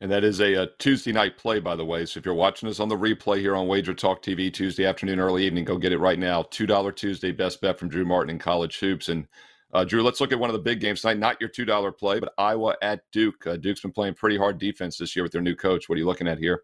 [0.01, 2.05] And that is a, a, Tuesday night play, by the way.
[2.05, 5.19] So if you're watching us on the replay here on Wager Talk TV Tuesday afternoon,
[5.19, 6.43] early evening, go get it right now.
[6.43, 9.07] $2 Tuesday best bet from Drew Martin in college hoops.
[9.07, 9.25] And
[9.73, 11.17] uh, Drew, let's look at one of the big games tonight.
[11.17, 13.47] Not your $2 play, but Iowa at Duke.
[13.47, 15.87] Uh, Duke's been playing pretty hard defense this year with their new coach.
[15.87, 16.63] What are you looking at here?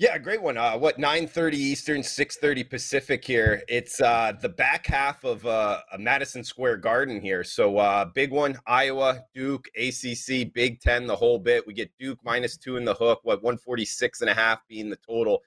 [0.00, 0.56] Yeah, great one.
[0.56, 3.62] Uh, what 9:30 Eastern, 6:30 Pacific here.
[3.68, 7.44] It's uh, the back half of uh, Madison Square Garden here.
[7.44, 11.66] So uh, big one: Iowa, Duke, ACC, Big Ten, the whole bit.
[11.66, 13.20] We get Duke minus two in the hook.
[13.24, 15.42] What 146 and a half being the total.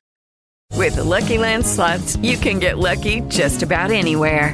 [0.73, 4.53] With the Lucky Land slots, you can get lucky just about anywhere.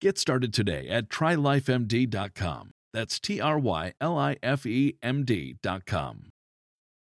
[0.00, 2.70] Get started today at trylifemd.com.
[2.94, 6.30] That's T R Y L I F E M D.com.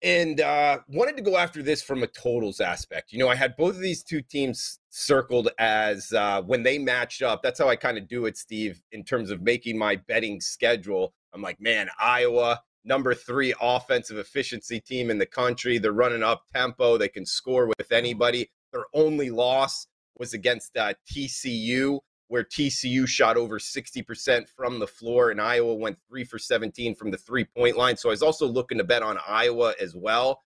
[0.01, 3.13] And uh, wanted to go after this from a totals aspect.
[3.13, 7.21] You know, I had both of these two teams circled as uh, when they matched
[7.21, 7.43] up.
[7.43, 11.13] That's how I kind of do it, Steve, in terms of making my betting schedule.
[11.33, 15.77] I'm like, man, Iowa, number three offensive efficiency team in the country.
[15.77, 16.97] They're running up tempo.
[16.97, 18.49] They can score with anybody.
[18.73, 19.85] Their only loss
[20.17, 21.99] was against uh, TCU
[22.31, 27.11] where TCU shot over 60% from the floor and Iowa went three for 17 from
[27.11, 27.97] the three point line.
[27.97, 30.41] So I was also looking to bet on Iowa as well.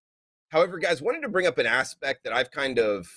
[0.49, 3.07] However, guys, wanted to bring up an aspect that I've kind of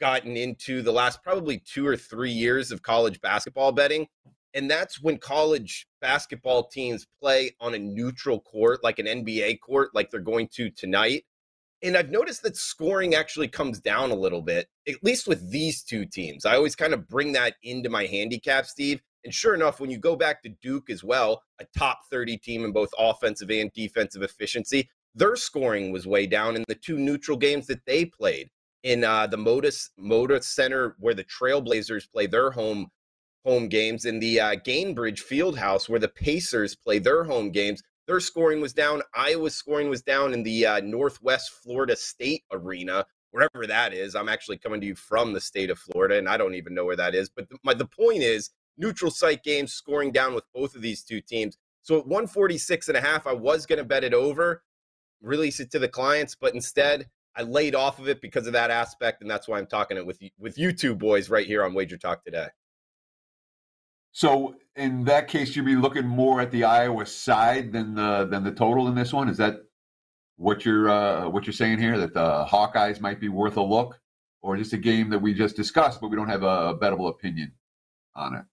[0.00, 4.06] gotten into the last probably two or three years of college basketball betting.
[4.54, 9.90] And that's when college basketball teams play on a neutral court, like an NBA court,
[9.94, 11.24] like they're going to tonight.
[11.82, 15.82] And I've noticed that scoring actually comes down a little bit, at least with these
[15.82, 16.44] two teams.
[16.44, 19.00] I always kind of bring that into my handicap, Steve.
[19.24, 22.64] And sure enough, when you go back to Duke as well, a top 30 team
[22.64, 27.36] in both offensive and defensive efficiency, their scoring was way down in the two neutral
[27.36, 28.50] games that they played
[28.82, 32.90] in uh, the Moda Center, where the Trailblazers play their home
[33.44, 37.82] home games, in the uh, Gainbridge Fieldhouse, where the Pacers play their home games.
[38.10, 39.02] Their scoring was down.
[39.14, 44.16] Iowa's scoring was down in the uh, Northwest Florida State Arena, wherever that is.
[44.16, 46.84] I'm actually coming to you from the state of Florida, and I don't even know
[46.84, 47.28] where that is.
[47.28, 51.04] But the, my, the point is, neutral site games scoring down with both of these
[51.04, 51.56] two teams.
[51.82, 54.64] So at 146 and a half, I was going to bet it over,
[55.22, 58.72] release it to the clients, but instead I laid off of it because of that
[58.72, 61.74] aspect, and that's why I'm talking it with with you two boys right here on
[61.74, 62.48] Wager Talk today.
[64.12, 68.44] So in that case, you'd be looking more at the Iowa side than the than
[68.44, 69.28] the total in this one.
[69.28, 69.56] Is that
[70.36, 71.98] what you're uh, what you're saying here?
[71.98, 74.00] That the Hawkeyes might be worth a look,
[74.42, 77.52] or just a game that we just discussed, but we don't have a bettable opinion
[78.14, 78.44] on it.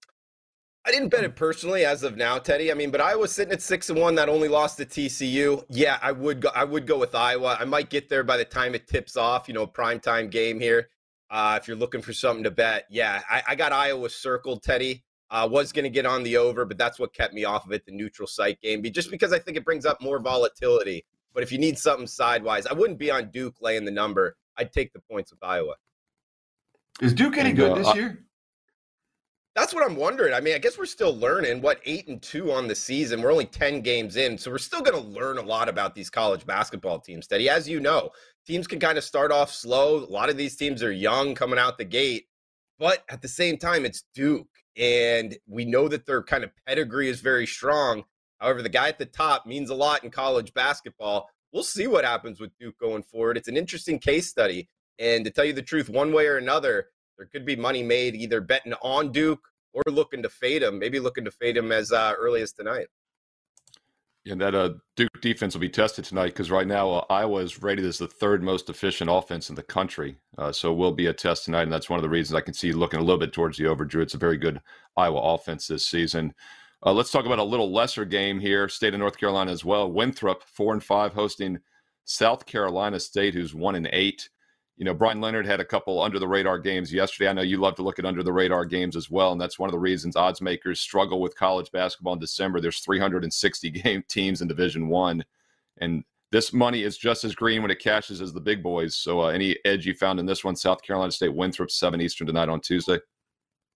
[0.84, 2.70] I didn't bet it personally as of now, Teddy.
[2.70, 5.62] I mean, but Iowa sitting at six and one, that only lost to TCU.
[5.68, 6.50] Yeah, I would go.
[6.54, 7.58] I would go with Iowa.
[7.60, 9.48] I might get there by the time it tips off.
[9.48, 10.88] You know, prime time game here.
[11.30, 15.04] Uh, if you're looking for something to bet, yeah, I, I got Iowa circled, Teddy.
[15.30, 17.72] Uh, was going to get on the over, but that's what kept me off of
[17.72, 21.04] it, the neutral site game, just because I think it brings up more volatility.
[21.34, 24.36] But if you need something sidewise, I wouldn't be on Duke laying the number.
[24.56, 25.74] I'd take the points with Iowa.
[27.00, 28.24] Is Duke any And, good uh, this year?
[29.54, 30.34] That's what I'm wondering.
[30.34, 31.60] I mean, I guess we're still learning.
[31.60, 33.20] What eight and two on the season?
[33.20, 36.10] We're only ten games in, so we're still going to learn a lot about these
[36.10, 37.26] college basketball teams.
[37.26, 38.10] Teddy, as you know,
[38.46, 40.04] teams can kind of start off slow.
[40.04, 42.26] A lot of these teams are young coming out the gate,
[42.78, 47.08] but at the same time, it's Duke, and we know that their kind of pedigree
[47.08, 48.04] is very strong.
[48.38, 51.28] However, the guy at the top means a lot in college basketball.
[51.52, 53.36] We'll see what happens with Duke going forward.
[53.36, 56.88] It's an interesting case study, and to tell you the truth, one way or another,
[57.16, 59.40] there could be money made either betting on Duke
[59.72, 60.78] or looking to fade him.
[60.78, 62.86] Maybe looking to fade him as uh, early as tonight.
[64.26, 67.62] And that uh, Duke defense will be tested tonight because right now uh, Iowa is
[67.62, 70.18] rated as the third most efficient offense in the country.
[70.36, 72.42] Uh, so it will be a test tonight, and that's one of the reasons I
[72.42, 73.84] can see looking a little bit towards the over.
[73.84, 74.60] Drew, it's a very good
[74.96, 76.34] Iowa offense this season.
[76.84, 78.68] Uh, let's talk about a little lesser game here.
[78.68, 79.90] State of North Carolina as well.
[79.90, 81.58] Winthrop four and five hosting
[82.04, 84.28] South Carolina State, who's one and eight.
[84.78, 87.28] You know, Brian Leonard had a couple under the radar games yesterday.
[87.28, 89.58] I know you love to look at under the radar games as well, and that's
[89.58, 92.60] one of the reasons odds makers struggle with college basketball in December.
[92.60, 95.24] There's 360 game teams in Division One,
[95.78, 98.94] and this money is just as green when it cashes as the big boys.
[98.94, 102.28] So, uh, any edge you found in this one, South Carolina State Winthrop seven Eastern
[102.28, 103.00] tonight on Tuesday.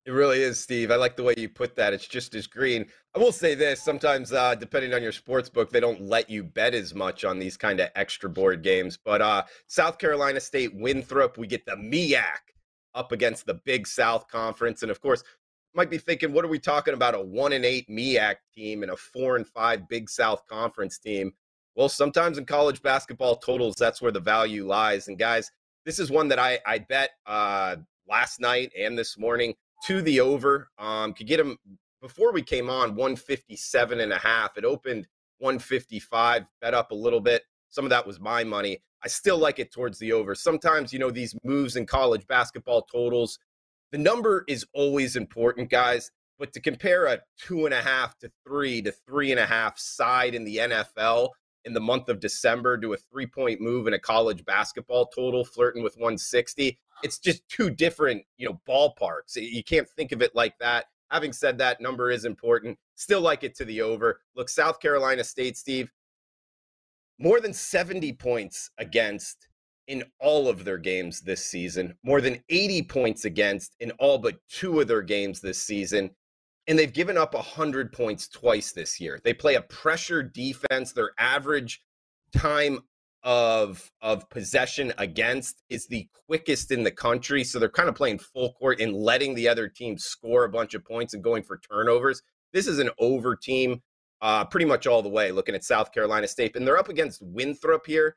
[0.05, 0.91] It really is, Steve.
[0.91, 1.93] I like the way you put that.
[1.93, 2.87] It's just as green.
[3.15, 6.43] I will say this: sometimes, uh, depending on your sports book, they don't let you
[6.43, 8.99] bet as much on these kind of extra board games.
[9.03, 12.25] But uh, South Carolina State Winthrop, we get the MEAC
[12.97, 15.23] up against the Big South Conference, and of course,
[15.73, 17.15] might be thinking, what are we talking about?
[17.15, 21.33] A one and eight MEAC team and a four and five Big South Conference team.
[21.77, 25.07] Well, sometimes in college basketball totals, that's where the value lies.
[25.07, 25.53] And guys,
[25.87, 27.77] this is one that I I bet uh,
[28.09, 29.55] last night and this morning
[29.87, 30.71] to the over.
[30.79, 31.59] Um, could get him
[32.01, 34.57] before we came on 157 and a half.
[34.57, 35.07] It opened
[35.39, 37.43] 155, bet up a little bit.
[37.69, 38.83] Some of that was my money.
[39.05, 40.35] I still like it towards the over.
[40.35, 43.39] Sometimes, you know, these moves in college basketball totals,
[43.91, 46.11] the number is always important, guys.
[46.39, 49.79] But to compare a two and a half to three to three and a half
[49.79, 51.31] side in the NFL
[51.65, 55.45] in the month of December to a three point move in a college basketball total,
[55.45, 59.37] flirting with 160, it's just two different, you know, ballparks.
[59.37, 60.87] You can't think of it like that.
[61.11, 62.79] Having said that, number is important.
[62.95, 64.21] Still like it to the over.
[64.35, 65.91] Look, South Carolina State, Steve,
[67.19, 69.49] more than 70 points against
[69.89, 74.37] in all of their games this season, more than 80 points against in all but
[74.49, 76.11] two of their games this season.
[76.69, 79.21] And they've given up 100 points twice this year.
[79.25, 80.93] They play a pressure defense.
[80.93, 81.83] Their average
[82.37, 82.81] time
[83.25, 87.45] of of possession against is the quickest in the country.
[87.45, 90.75] So they're kind of playing full court and letting the other team score a bunch
[90.75, 92.23] of points and going for turnovers.
[92.53, 93.81] This is an over team
[94.21, 96.57] uh, pretty much all the way, looking at South Carolina State.
[96.57, 98.17] And they're up against Winthrop here,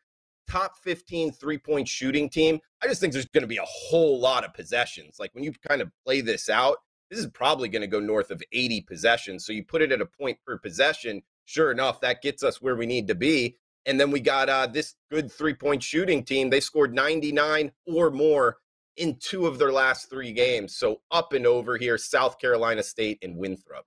[0.49, 2.60] top 15 three point shooting team.
[2.84, 5.17] I just think there's going to be a whole lot of possessions.
[5.19, 6.77] Like when you kind of play this out,
[7.09, 9.45] this is probably going to go north of 80 possessions.
[9.45, 11.21] So you put it at a point per possession.
[11.45, 13.57] Sure enough, that gets us where we need to be.
[13.85, 16.49] And then we got uh, this good three point shooting team.
[16.49, 18.57] They scored 99 or more
[18.97, 20.75] in two of their last three games.
[20.75, 23.85] So up and over here, South Carolina State and Winthrop.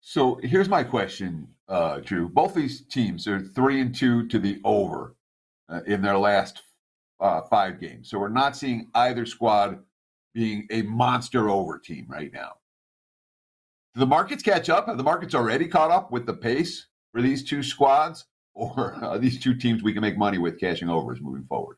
[0.00, 2.28] So here's my question, uh, Drew.
[2.28, 5.14] Both these teams are three and two to the over
[5.68, 6.62] uh, in their last
[7.20, 8.08] uh, five games.
[8.08, 9.78] So we're not seeing either squad
[10.34, 12.52] being a monster over team right now.
[13.94, 14.86] Do the markets catch up?
[14.86, 19.18] Have the markets already caught up with the pace for these two squads, or are
[19.18, 21.76] these two teams we can make money with cashing overs moving forward?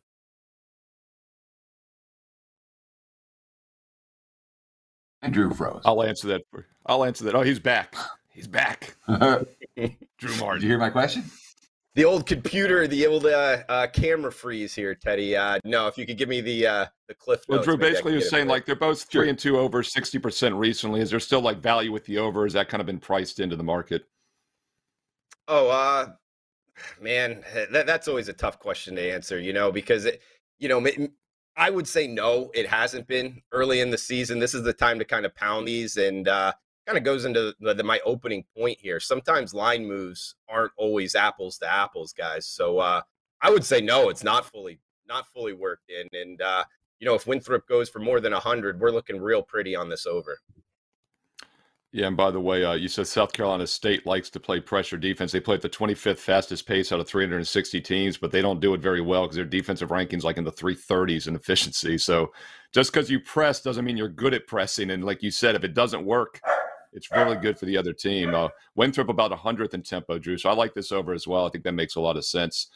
[5.23, 5.83] And Drew froze.
[5.85, 6.43] I'll answer that.
[6.51, 7.37] For, I'll answer that.
[7.37, 7.95] Oh, he's back.
[8.31, 8.97] He's back.
[9.07, 10.55] Drew Martin.
[10.55, 11.25] Did you hear my question?
[11.95, 15.37] The old computer, the old uh, uh, camera freeze here, Teddy.
[15.37, 17.67] Uh, no, if you could give me the uh, the cliff Well, notes.
[17.67, 21.01] Drew basically was saying like they're both three and two over sixty percent recently.
[21.01, 22.47] Is there still like value with the over?
[22.47, 24.07] Is that kind of been priced into the market?
[25.49, 26.13] Oh, uh,
[26.99, 30.23] man, that, that's always a tough question to answer, you know, because it,
[30.61, 30.87] you know,
[31.57, 34.39] I would say no, it hasn't been early in the season.
[34.39, 36.53] This is the time to kind of pound these, and uh,
[36.93, 39.01] kind of goes into the, the, my opening point here.
[39.01, 42.47] Sometimes line moves aren't always apples to apples, guys.
[42.47, 43.01] So uh,
[43.41, 44.79] I would say no, it's not fully
[45.09, 46.65] not fully worked in, and uh,
[46.99, 50.07] you know, if Winthrop goes for more than hundred, we're looking real pretty on this
[50.07, 50.39] over.
[51.95, 54.97] Yeah, and by the way, uh, you said South Carolina State likes to play pressure
[54.97, 55.31] defense.
[55.33, 58.73] They play at the 25th fastest pace out of 360 teams, but they don't do
[58.73, 61.99] it very well because their defensive rankings like in the 330s in efficiency.
[61.99, 62.33] So
[62.73, 64.91] just because you press doesn't mean you're good at pressing.
[64.91, 66.41] And like you said, if it doesn't work,
[66.93, 68.35] it's really good for the other team.
[68.35, 70.37] Uh, Winthrop about 100th in tempo, Drew.
[70.37, 71.47] So I like this over as well.
[71.47, 72.69] I think that makes a lot of sense.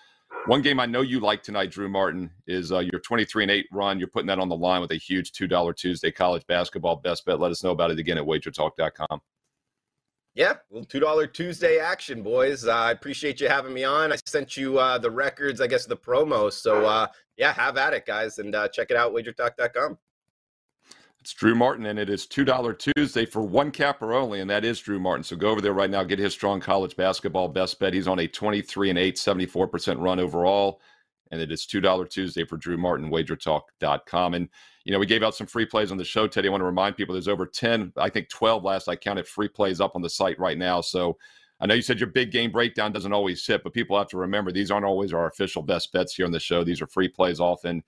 [0.47, 3.67] One game I know you like tonight, Drew Martin, is uh, your 23 and 8
[3.73, 3.99] run.
[3.99, 7.41] You're putting that on the line with a huge $2 Tuesday college basketball best bet.
[7.41, 9.21] Let us know about it again at wagertalk.com.
[10.37, 12.67] Yeah, well, two dollar Tuesday action, boys.
[12.67, 14.13] Uh, I appreciate you having me on.
[14.13, 16.53] I sent you uh, the records, I guess the promos.
[16.53, 17.07] So uh,
[17.39, 19.15] yeah, have at it, guys, and uh, check it out.
[19.15, 19.97] Wagertalk.com.
[21.27, 24.65] It's Drew Martin, and it is two dollar Tuesday for one capper only, and that
[24.65, 25.25] is Drew Martin.
[25.25, 27.93] So go over there right now, get his strong college basketball best bet.
[27.93, 30.81] He's on a 23 and 8, 74 percent run overall,
[31.33, 33.11] and it is two dollar Tuesday for Drew Martin.
[33.11, 34.49] Wagertalk.com, and
[34.85, 36.47] you know, we gave out some free plays on the show, Teddy.
[36.47, 39.49] I want to remind people there's over 10, I think 12 last I counted free
[39.49, 40.81] plays up on the site right now.
[40.81, 41.19] So
[41.59, 44.17] I know you said your big game breakdown doesn't always hit, but people have to
[44.17, 46.63] remember these aren't always our official best bets here on the show.
[46.63, 47.83] These are free plays often.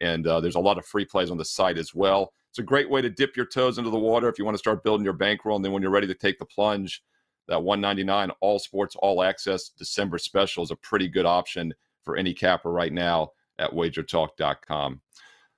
[0.00, 2.32] And uh, there's a lot of free plays on the site as well.
[2.54, 4.60] It's a great way to dip your toes into the water if you want to
[4.60, 5.56] start building your bankroll.
[5.56, 7.02] And then when you're ready to take the plunge,
[7.48, 11.74] that 199 all sports, all access December special is a pretty good option
[12.04, 15.00] for any capper right now at wagertalk.com.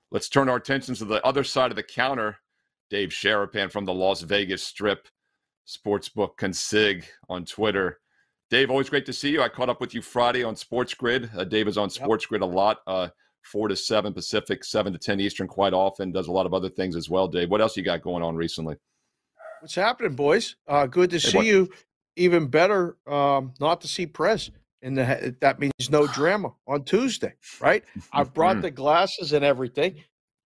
[0.09, 2.37] Let's turn our attentions to the other side of the counter.
[2.89, 5.07] Dave Sharapan from the Las Vegas Strip
[5.67, 7.99] Sportsbook Consig on Twitter.
[8.49, 9.43] Dave, always great to see you.
[9.43, 11.29] I caught up with you Friday on Sports Grid.
[11.37, 13.09] Uh, Dave is on Sports Grid a lot, uh,
[13.47, 16.69] 4 to 7 Pacific, 7 to 10 Eastern quite often, does a lot of other
[16.69, 17.27] things as well.
[17.27, 18.75] Dave, what else you got going on recently?
[19.61, 20.55] What's happening, boys?
[20.67, 21.69] Uh, good to Hey, see you.
[22.15, 24.49] Even better, um, not to see press.
[24.81, 27.83] And the, that means no drama on Tuesday, right?
[28.13, 30.03] I've brought the glasses and everything,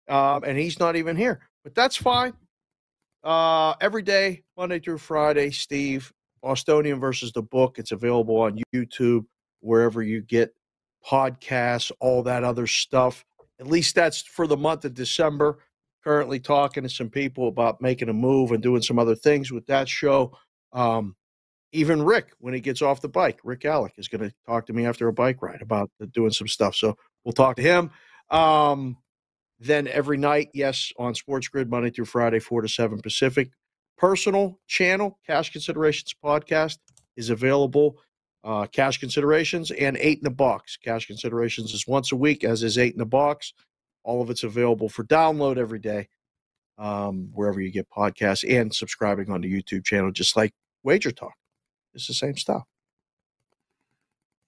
[0.08, 1.42] um, and he's not even here.
[1.64, 2.34] But that's fine.
[3.24, 7.78] Uh, every day, Monday through Friday, Steve, Bostonian versus the book.
[7.78, 9.26] It's available on YouTube,
[9.60, 10.54] wherever you get
[11.06, 13.26] podcasts, all that other stuff.
[13.60, 15.60] At least that's for the month of December.
[16.04, 19.68] Currently talking to some people about making a move and doing some other things with
[19.68, 20.36] that show.
[20.74, 21.16] Um,
[21.74, 24.74] even Rick, when he gets off the bike, Rick Alec is going to talk to
[24.74, 26.76] me after a bike ride about doing some stuff.
[26.76, 27.92] So we'll talk to him.
[28.30, 28.98] Um,
[29.60, 33.52] then every night, yes, on Sports Grid, Monday through Friday, 4 to 7 Pacific.
[33.98, 36.80] Personal channel, Cash Considerations Podcast,
[37.16, 38.00] is available.
[38.44, 40.78] Uh, Cash Considerations and Eight in the Box.
[40.78, 43.54] Cash Considerations is once a week, as is Eight in the Box.
[44.04, 46.10] All of it's available for download every day,
[46.80, 51.34] um, wherever you get podcasts, and subscribing on the YouTube channel, just like Wager Talk.
[51.94, 52.64] It's the same stuff.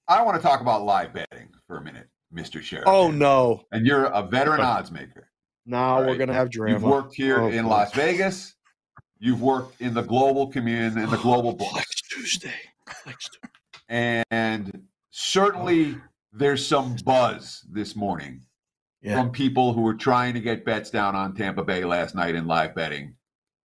[0.07, 2.61] I want to talk about live betting for a minute, Mr.
[2.61, 2.85] Sheriff.
[2.87, 3.63] Oh, no.
[3.71, 5.29] And you're a veteran odds maker.
[5.65, 6.73] Now All we're going to have drama.
[6.73, 7.67] You've worked here Oh, in.
[7.67, 8.55] Las Vegas.
[9.19, 11.75] You've worked in the global community, in the global books.
[11.75, 12.51] Next Tuesday.
[13.05, 13.52] Next Tuesday.
[13.89, 15.97] And certainly
[16.31, 18.41] there's some buzz this morning
[19.01, 19.15] Yeah.
[19.15, 22.47] from people who were trying to get bets down on Tampa Bay last night in
[22.47, 23.15] live betting.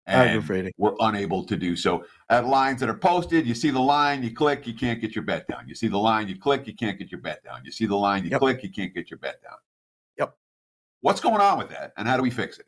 [0.07, 0.43] And
[0.79, 2.03] were unable to do so.
[2.31, 5.23] At lines that are posted, you see the line, you click, you can't get your
[5.25, 5.69] bet down.
[5.69, 7.63] You see the line, you click, you can't get your bet down.
[7.63, 8.41] You see the line, you Yep.
[8.41, 9.59] click, you can't get your bet down.
[10.17, 10.35] Yep.
[11.03, 12.67] What's going on with that, and how do we fix it?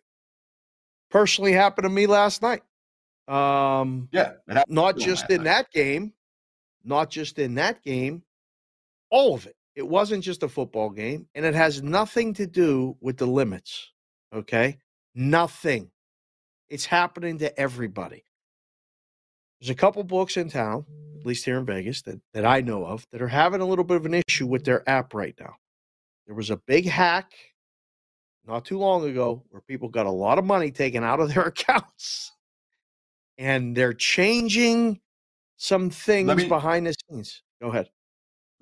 [1.10, 2.62] Personally happened to me last night.
[3.26, 6.12] Um, Yeah, it not just in that game,
[6.84, 8.22] not just in that game,
[9.10, 9.56] all of it.
[9.74, 13.92] It wasn't just a football game, and it has nothing to do with the limits.
[14.34, 14.78] Okay,
[15.14, 15.90] nothing.
[16.68, 18.24] It's happening to everybody.
[19.60, 20.84] There's a couple books in town,
[21.18, 23.84] at least here in Vegas, that, that I know of, that are having a little
[23.84, 25.54] bit of an issue with their app right now.
[26.26, 27.32] There was a big hack
[28.46, 31.42] not too long ago where people got a lot of money taken out of their
[31.46, 32.32] accounts
[33.36, 35.00] and they're changing
[35.60, 37.42] some things me- behind the scenes.
[37.60, 37.90] Go ahead.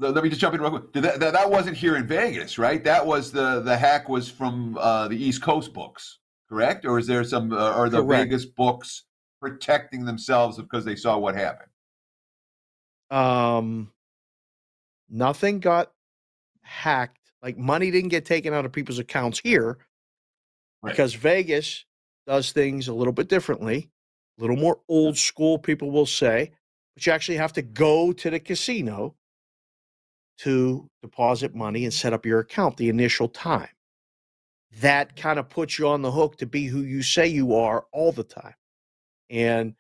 [0.01, 0.93] Let me just jump in real quick.
[0.95, 2.83] That, that, that wasn't here in Vegas, right?
[2.85, 6.19] That was the the hack was from uh, the East Coast books,
[6.49, 6.85] correct?
[6.85, 7.53] Or is there some?
[7.53, 8.25] Uh, are the Correct.
[8.25, 9.05] Vegas books
[9.41, 11.71] protecting themselves because they saw what happened?
[13.11, 13.93] Um,
[15.09, 15.93] nothing got
[16.63, 17.33] hacked.
[17.43, 19.79] Like money didn't get taken out of people's accounts here
[20.85, 21.85] because Vegas
[22.27, 23.91] does things a little bit differently,
[24.39, 26.53] a little more old school, people will say.
[26.99, 29.15] But you actually have to go to the casino
[30.39, 33.69] to deposit money and set up your account the initial time.
[34.81, 37.87] That kind of puts you on the hook to be who you say you are
[37.93, 38.57] all the time.
[39.31, 39.75] And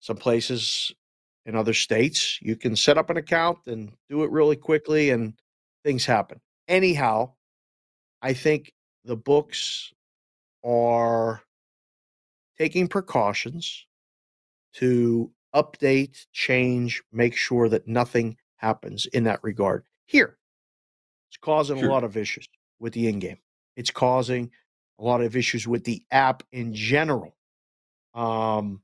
[0.00, 0.92] some places
[1.46, 5.34] in other states, you can set up an account and do it really quickly and
[5.84, 6.40] things happen.
[6.66, 7.34] Anyhow,
[8.20, 8.72] I think
[9.04, 9.92] the books
[10.64, 11.44] are
[12.58, 13.86] taking precautions
[14.72, 19.84] to update, change, make sure that nothing happens in that regard.
[20.06, 20.38] Here,
[21.28, 21.88] it's causing Sure.
[21.88, 22.48] a lot of issues
[22.78, 23.38] with the in game.
[23.76, 24.50] It's causing
[24.98, 27.36] a lot of issues with the app in general.
[28.14, 28.82] Um,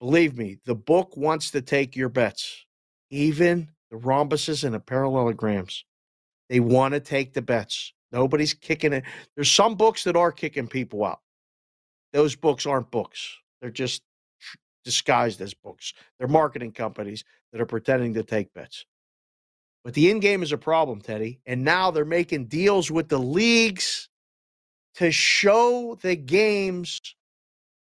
[0.00, 2.64] believe me, the book wants to take your bets,
[3.10, 5.84] even the rhombuses and the parallelograms.
[6.48, 7.92] They want to take the bets.
[8.12, 9.04] Nobody's kicking it.
[9.34, 11.20] There's some books that are kicking people out.
[12.12, 13.36] Those books aren't books.
[13.60, 14.02] They're just
[14.84, 15.92] disguised as books.
[16.18, 18.86] They're marketing companies that are pretending to take bets.
[19.84, 21.40] But the in game is a problem, Teddy.
[21.46, 24.08] And now they're making deals with the leagues
[24.96, 27.00] to show the games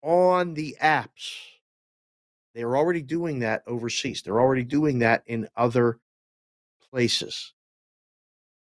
[0.04, 1.38] on the apps.
[2.54, 4.22] They're already doing that overseas.
[4.22, 6.00] They're already doing that in other
[6.92, 7.54] places.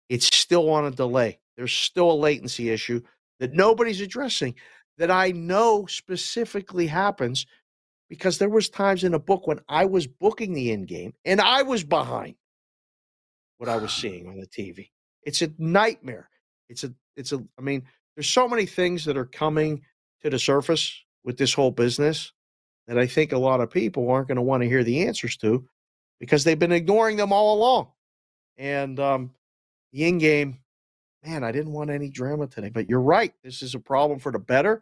[0.09, 1.39] It's still on a delay.
[1.57, 3.01] There's still a latency issue
[3.39, 4.55] that nobody's addressing
[4.97, 7.45] that I know specifically happens
[8.11, 11.39] because there was times in a book when I was booking the in game and
[11.39, 12.35] I was behind
[13.57, 14.89] what I was seeing on the TV.
[15.23, 16.29] It's a nightmare.
[16.67, 17.83] It's a it's a I mean,
[18.15, 19.81] there's so many things that are coming
[20.23, 20.93] to the surface
[21.23, 22.33] with this whole business
[22.85, 25.37] that I think a lot of people aren't going to want to hear the answers
[25.37, 25.65] to
[26.19, 27.87] because they've been ignoring them all along.
[28.57, 29.31] And um,
[29.93, 30.59] the in game,
[31.23, 33.33] man, I didn't want any drama today, but you're right.
[33.41, 34.81] This is a problem for the better.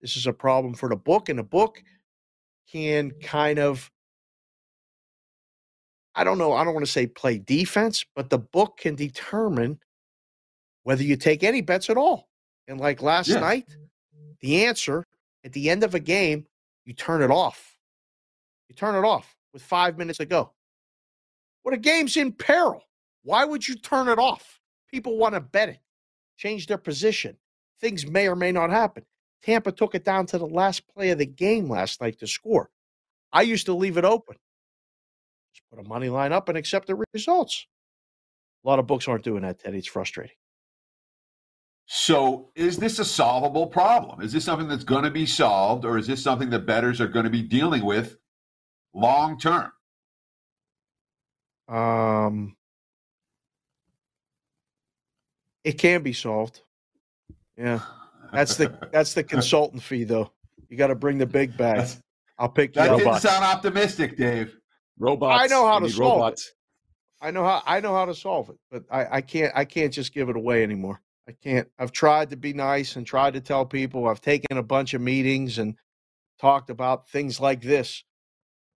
[0.00, 1.80] This is a problem for the book, and the book
[2.70, 3.90] can kind of,
[6.14, 9.78] I don't know, I don't want to say play defense, but the book can determine
[10.82, 12.28] whether you take any bets at all.
[12.68, 13.40] And like last Yeah.
[13.40, 13.76] night,
[14.40, 15.06] the answer
[15.44, 16.46] at the end of a game,
[16.84, 17.78] you turn it off.
[18.68, 20.52] You turn it off with five minutes to go.
[21.62, 22.82] When a game's in peril,
[23.22, 24.60] why would you turn it off?
[24.90, 25.80] People want to bet it,
[26.36, 27.36] change their position.
[27.80, 29.04] Things may or may not happen.
[29.42, 32.70] Tampa took it down to the last play of the game last night to score.
[33.32, 34.36] I used to leave it open.
[35.54, 37.66] Just put a money line up and accept the results.
[38.64, 39.78] A lot of books aren't doing that, Teddy.
[39.78, 40.36] It's frustrating.
[41.86, 44.20] So, is this a solvable problem?
[44.20, 47.08] Is this something that's going to be solved, or is this something that bettors are
[47.08, 48.16] going to be dealing with
[48.94, 49.72] long term?
[51.66, 52.56] Um,
[55.64, 56.60] it can be solved.
[57.56, 57.80] Yeah,
[58.32, 60.30] that's the that's the consultant fee, though.
[60.68, 61.88] You got to bring the big bag.
[62.38, 62.98] I'll pick you That up.
[62.98, 64.56] didn't sound optimistic, Dave.
[64.98, 65.42] Robots.
[65.42, 66.46] I know how to solve robots.
[66.46, 66.52] it.
[67.26, 69.92] I know how I know how to solve it, but I, I can't I can't
[69.92, 71.00] just give it away anymore.
[71.28, 71.68] I can't.
[71.78, 74.08] I've tried to be nice and tried to tell people.
[74.08, 75.76] I've taken a bunch of meetings and
[76.40, 78.04] talked about things like this,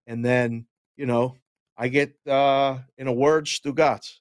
[0.05, 1.35] and then you know
[1.77, 4.19] I get uh, in a word Stugats.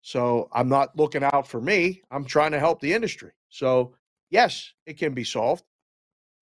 [0.00, 2.00] So I'm not looking out for me.
[2.10, 3.32] I'm trying to help the industry.
[3.50, 3.94] So
[4.30, 5.64] yes, it can be solved.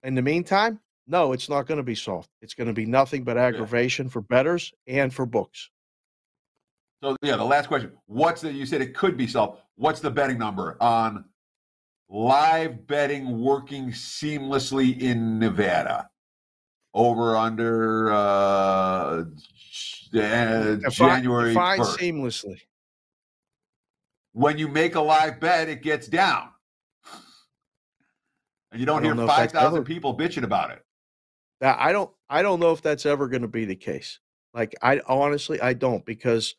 [0.03, 2.29] In the meantime, no, it's not going to be solved.
[2.43, 5.71] It's going to be nothing but aggravation for betters and for books.
[7.03, 7.93] So, yeah, the last question.
[8.07, 9.61] What's the, you said it could be solved.
[9.77, 11.25] What's the betting number on
[12.09, 16.09] live betting working seamlessly in Nevada?
[16.95, 19.25] Over, under, uh, uh,
[20.77, 21.99] Define- January define 1st.
[21.99, 22.61] seamlessly.
[24.33, 26.49] When you make a live bet, it gets down.
[28.73, 30.83] And you don't, don't hear 5,000 people bitching about it.
[31.61, 34.19] That I don't I don't know if that's ever going to be the case.
[34.53, 36.55] Like I honestly I don't because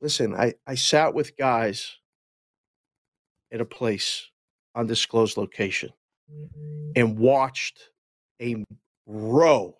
[0.00, 1.96] listen, I I sat with guys
[3.52, 4.28] at a place
[4.74, 5.90] undisclosed location
[6.32, 6.92] mm-hmm.
[6.96, 7.90] and watched
[8.40, 8.64] a
[9.06, 9.76] row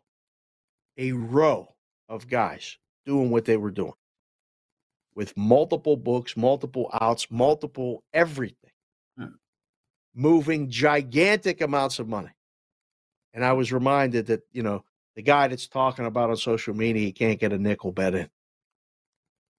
[0.99, 1.75] a row
[2.09, 2.77] of guys
[3.07, 3.93] doing what they were doing
[5.15, 8.57] with multiple books, multiple outs, multiple everything.
[10.19, 12.31] Moving gigantic amounts of money.
[13.35, 14.83] And I was reminded that, you know,
[15.15, 18.29] the guy that's talking about on social media, he can't get a nickel bet in.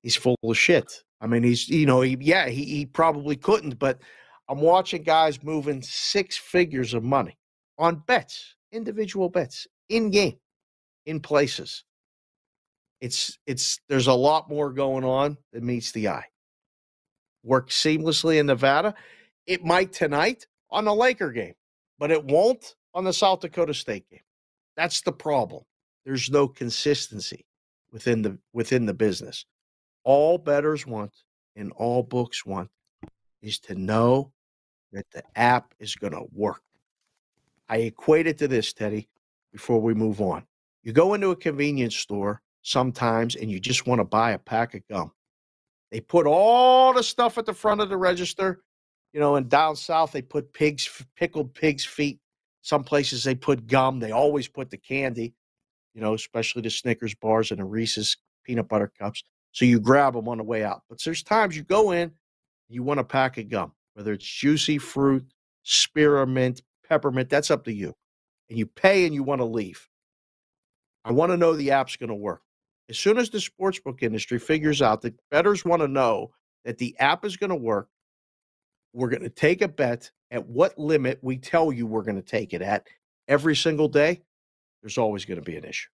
[0.03, 0.91] He's full of shit.
[1.22, 4.01] I mean, he's, you know, he, yeah, he, he probably couldn't, but
[4.49, 7.38] I'm watching guys moving six figures of money
[7.78, 10.39] on bets, individual bets, in game,
[11.05, 11.86] in places.
[12.99, 16.26] It's, it's, there's a lot more going on than meets the eye.
[17.43, 18.93] Work seamlessly in Nevada.
[19.50, 21.56] It might tonight on the Laker game,
[21.97, 24.20] but it won't on the South Dakota State game.
[24.78, 25.64] That's the problem.
[26.06, 27.47] There's no consistency
[27.91, 29.45] within the within the business.
[30.04, 31.14] All bettors want
[31.56, 32.70] and all books want
[33.41, 34.32] is to know
[34.91, 36.62] that the app is going to work.
[37.68, 39.10] I equate it to this, Teddy,
[39.52, 40.45] before we move on.
[40.84, 44.76] You go into a convenience store sometimes and you just want to buy a pack
[44.76, 45.12] of gum.
[45.91, 48.62] They put all the stuff at the front of the register.
[49.14, 52.20] You know, and down south they put pigs, pickled pigs' feet.
[52.62, 53.99] Some places they put gum.
[53.99, 55.34] They always put the candy.
[55.93, 59.24] You know, especially the Snickers bars and the Reese's peanut butter cups.
[59.51, 60.84] So you grab them on the way out.
[60.89, 62.12] But there's times you go in,
[62.68, 65.26] you want a pack of gum, whether it's juicy fruit,
[65.64, 67.30] spearmint, peppermint.
[67.30, 67.95] That's up to you.
[68.49, 69.88] And you pay and you want to leave.
[71.03, 72.41] I want to know the app's going to work.
[72.89, 76.32] As soon as the sportsbook industry figures out that bettors want to know
[76.66, 77.88] that the app is going to work.
[78.94, 82.22] We're going to take a bet at what limit we tell you we're going to
[82.22, 82.88] take it at
[83.28, 84.22] every single day.
[84.82, 85.90] There's always going to be an issue.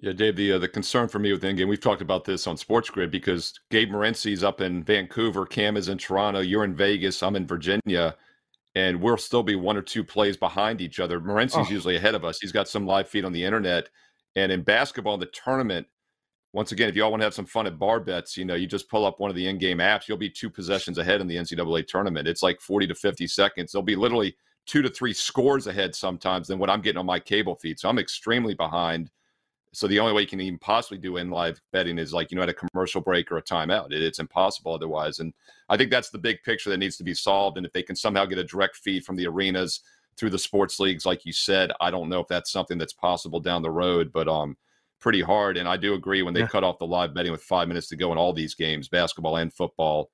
[0.00, 2.46] Yeah, Dave, the uh, the concern for me with the in-game, we've talked about this
[2.46, 6.76] on Sports Grid because Gabe Morency's up in Vancouver, Cam is in Toronto, you're in
[6.76, 8.14] Vegas, I'm in Virginia,
[8.76, 11.18] and we'll still be one or two plays behind each other.
[11.18, 11.70] Morency's Oh.
[11.72, 12.38] usually ahead of us.
[12.40, 13.88] He's got some live feed on the internet.
[14.36, 15.88] And in basketball, the tournament,
[16.52, 18.66] once again, if y'all want to have some fun at bar bets, you know, you
[18.66, 21.36] just pull up one of the in-game apps, you'll be two possessions ahead in the
[21.36, 22.26] NCAA tournament.
[22.26, 23.72] It's like 40 to 50 seconds.
[23.72, 24.34] They'll be literally
[24.66, 27.78] two to three scores ahead sometimes than what I'm getting on my cable feed.
[27.78, 29.10] So I'm extremely behind.
[29.72, 32.36] So the only way you can even possibly do in live betting is like you
[32.36, 33.92] know at a commercial break or a timeout.
[33.92, 35.18] It, it's impossible otherwise.
[35.18, 35.34] And
[35.68, 37.58] I think that's the big picture that needs to be solved.
[37.58, 39.80] And if they can somehow get a direct feed from the arenas
[40.16, 43.40] through the sports leagues, like you said, I don't know if that's something that's possible
[43.40, 44.56] down the road, but um,
[45.00, 45.56] pretty hard.
[45.56, 46.48] And I do agree when they Yeah.
[46.48, 49.36] cut off the live betting with five minutes to go in all these games, basketball
[49.36, 50.10] and football.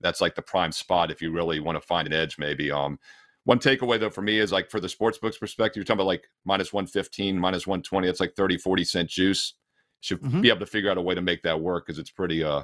[0.00, 2.70] That's like the prime spot if you really want to find an edge, maybe.
[2.70, 2.98] Um,
[3.44, 6.06] one takeaway though for me is like for the sports books perspective, you're talking about
[6.06, 8.06] like minus 115, minus 120.
[8.06, 9.54] that's like 30, 40 cent juice.
[10.00, 10.42] Should Mhm.
[10.42, 12.62] be able to figure out a way to make that work because it's pretty uh,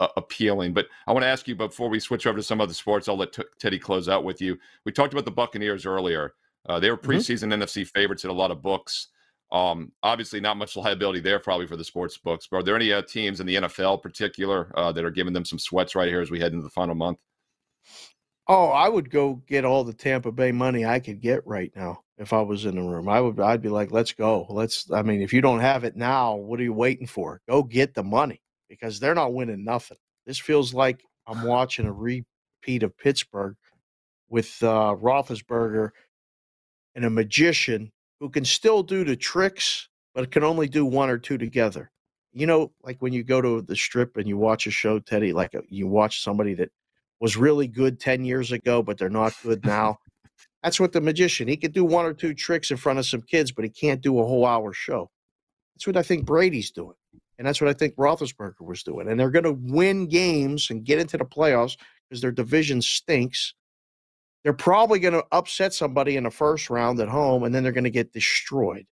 [0.00, 0.74] uh, appealing.
[0.74, 3.16] But I want to ask you before we switch over to some other sports, I'll
[3.16, 4.58] let T- Teddy close out with you.
[4.84, 6.34] We talked about the Buccaneers earlier.
[6.66, 7.04] Uh, they were Mhm.
[7.04, 9.08] preseason NFC favorites in a lot of books.
[9.52, 12.48] Um, obviously, not much liability there probably for the sports books.
[12.50, 15.44] But are there any uh, teams in the NFL particular uh, that are giving them
[15.44, 17.18] some sweats right here as we head into the final month?
[18.48, 22.02] Oh, I would go get all the Tampa Bay money I could get right now
[22.18, 23.08] if I was in the room.
[23.08, 24.46] I would I'd be like, let's go.
[24.48, 27.40] Let's I mean, if you don't have it now, what are you waiting for?
[27.48, 29.98] Go get the money because they're not winning nothing.
[30.26, 33.54] This feels like I'm watching a repeat of Pittsburgh
[34.28, 35.90] with uh Roethlisberger
[36.94, 37.92] and a magician
[38.22, 41.90] who can still do the tricks, but can only do one or two together.
[42.32, 45.32] You know, like when you go to the strip and you watch a show, Teddy,
[45.32, 46.70] like a, you watch somebody that
[47.18, 49.96] was really good 10 years ago, but they're not good now.
[50.62, 53.22] That's what the magician, he could do one or two tricks in front of some
[53.22, 55.10] kids, but he can't do a whole hour show.
[55.74, 56.94] That's what I think Brady's doing.
[57.38, 59.08] And that's what I think Roethlisberger was doing.
[59.08, 61.76] And they're going to win games and get into the playoffs
[62.08, 63.52] because their division stinks.
[64.44, 67.72] They're probably going to upset somebody in the first round at home, and then they're
[67.72, 68.86] going to get destroyed.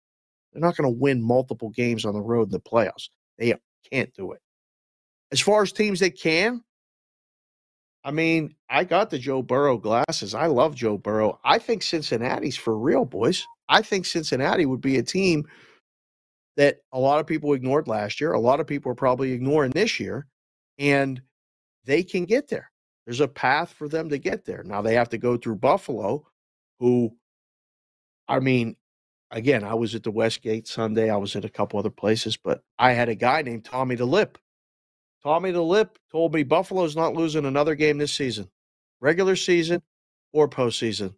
[0.53, 3.09] They're not going to win multiple games on the road in the playoffs.
[3.39, 3.55] They
[3.91, 4.41] can't do it.
[5.33, 6.63] As far as teams that can,
[8.05, 10.35] I mean, I got the Joe Burrow glasses.
[10.35, 11.39] I love Joe Burrow.
[11.45, 13.47] I think Cincinnati's for real, boys.
[13.69, 15.47] I think Cincinnati would be a team
[16.57, 18.33] that a lot of people ignored last year.
[18.33, 20.27] A lot of people are probably ignoring this year,
[20.79, 21.21] and
[21.85, 22.70] they can get there.
[23.11, 24.63] There's a path for them to get there.
[24.63, 26.29] Now they have to go through Buffalo,
[26.79, 27.17] who,
[28.29, 28.77] I mean,
[29.33, 31.11] again, I was at the Westgate Sunday.
[31.11, 34.05] I was at a couple other places, but I had a guy named Tommy the
[34.05, 34.39] Lip.
[35.25, 38.49] Tommy the Lip told me Buffalo's not losing another game this season,
[39.01, 39.83] regular season
[40.33, 41.13] or postseason.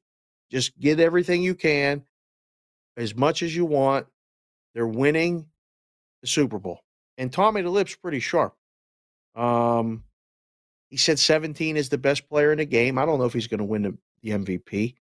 [0.50, 2.06] Just get everything you can,
[2.96, 4.06] as much as you want.
[4.74, 5.44] They're winning
[6.22, 6.80] the Super Bowl.
[7.18, 8.56] And Tommy the Lip's pretty sharp.
[9.34, 10.04] Um,
[10.92, 12.98] he said 17 is the best player in the game.
[12.98, 14.94] I don't know if he's going to win the, MVP,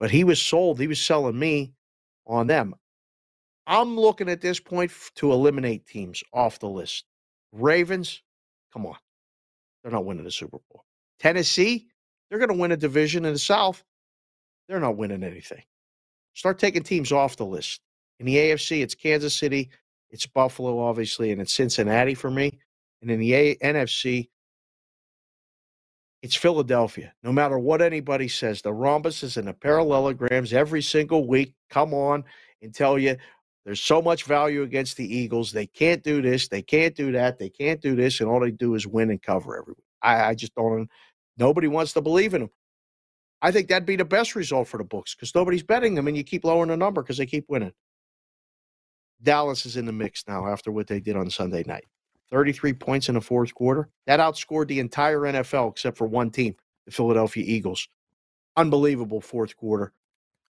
[0.00, 0.80] but he was sold.
[0.80, 1.72] He was selling me
[2.26, 2.74] on them.
[3.64, 7.04] I'm looking at this point to eliminate teams off the list.
[7.52, 8.22] Ravens,
[8.72, 8.96] come on.
[9.82, 10.84] They're not winning the Super Bowl.
[11.20, 11.86] Tennessee,
[12.28, 13.82] they're going to win a division in the South.
[14.68, 15.62] They're not winning anything.
[16.34, 17.80] Start taking teams off the list.
[18.18, 19.70] In the AFC, it's Kansas City,
[20.10, 22.58] it's Buffalo, obviously, and it's Cincinnati for me.
[23.00, 24.28] And in the A- NFC,
[26.22, 27.12] it's Philadelphia.
[27.24, 32.24] No matter what anybody says, the rhombuses and the parallelograms every single week come on
[32.62, 33.16] and tell you
[33.64, 35.52] there's so much value against the Eagles.
[35.52, 36.48] They can't do this.
[36.48, 37.38] They can't do that.
[37.38, 38.20] They can't do this.
[38.20, 39.84] And all they do is win and cover every week.
[40.00, 40.88] I, I just don't,
[41.38, 42.50] nobody wants to believe in them.
[43.40, 46.16] I think that'd be the best result for the books because nobody's betting them and
[46.16, 47.72] you keep lowering the number because they keep winning.
[49.20, 51.84] Dallas is in the mix now after what they did on Sunday night.
[52.32, 53.88] 33 points in the fourth quarter.
[54.06, 56.56] That outscored the entire NFL except for one team,
[56.86, 57.86] the Philadelphia Eagles.
[58.56, 59.92] Unbelievable fourth quarter.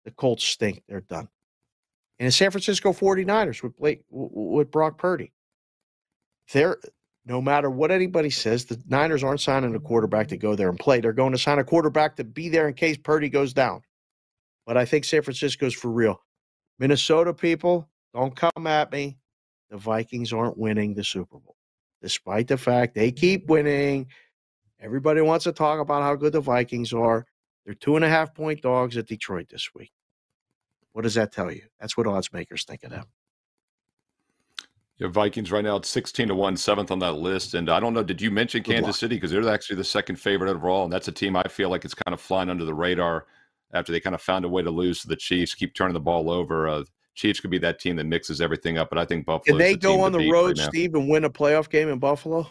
[0.04, 0.82] The Colts stink.
[0.88, 1.28] They're done.
[2.18, 5.32] And the San Francisco 49ers with Blake with Brock Purdy.
[6.52, 6.78] They're
[7.26, 10.78] no matter what anybody says, the Niners aren't signing a quarterback to go there and
[10.78, 11.00] play.
[11.00, 13.82] They're going to sign a quarterback to be there in case Purdy goes down.
[14.64, 16.22] But I think San Francisco's for real.
[16.78, 19.18] Minnesota people, don't come at me.
[19.70, 21.55] The Vikings aren't winning the Super Bowl,
[22.00, 24.06] despite the fact they keep winning.
[24.80, 27.26] Everybody wants to talk about how good the Vikings are.
[27.64, 29.92] They're two and a half point dogs at Detroit this week.
[30.92, 31.62] What does that tell you?
[31.80, 33.04] That's what odds makers think of them.
[34.98, 37.52] Your Vikings right now at 16 to 1, seventh on that list.
[37.52, 38.96] And I don't know, did you mention Good Kansas luck.
[38.96, 39.16] City?
[39.16, 40.84] Because they're actually the second favorite overall.
[40.84, 43.26] And that's a team I feel like it's kind of flying under the radar
[43.74, 46.00] after they kind of found a way to lose to the Chiefs, keep turning the
[46.00, 46.68] ball over.
[46.68, 46.84] Uh,
[47.16, 48.88] Chiefs could be that team that mixes everything up.
[48.90, 50.68] But I think Buffalo Can they go on the road, right.
[50.68, 52.46] Steve, and win a playoff game in Buffalo?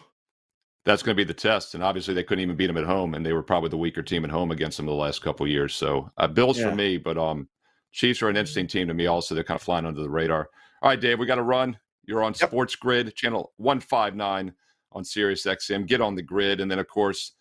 [0.84, 1.74] That's going to be the test.
[1.74, 3.14] And obviously, they couldn't even beat them at home.
[3.14, 5.50] And they were probably the weaker team at home against them the last couple of
[5.50, 5.74] years.
[5.74, 6.68] So uh, Bills Yeah.
[6.70, 7.48] for me, but um,
[7.92, 9.34] Chiefs are an interesting team to me also.
[9.34, 10.48] They're kind of flying under the radar.
[10.82, 11.78] All right, Dave, we got to run.
[12.04, 14.52] You're on Sports Grid, channel 159
[14.92, 15.86] on Sirius XM.
[15.86, 16.60] Get on the grid.
[16.60, 17.32] And then, of course,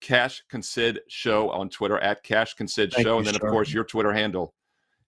[0.00, 3.00] Cash Consid Show on Twitter at Cash Consid Show.
[3.14, 3.46] you, and then, sir.
[3.46, 4.54] of course, your Twitter handle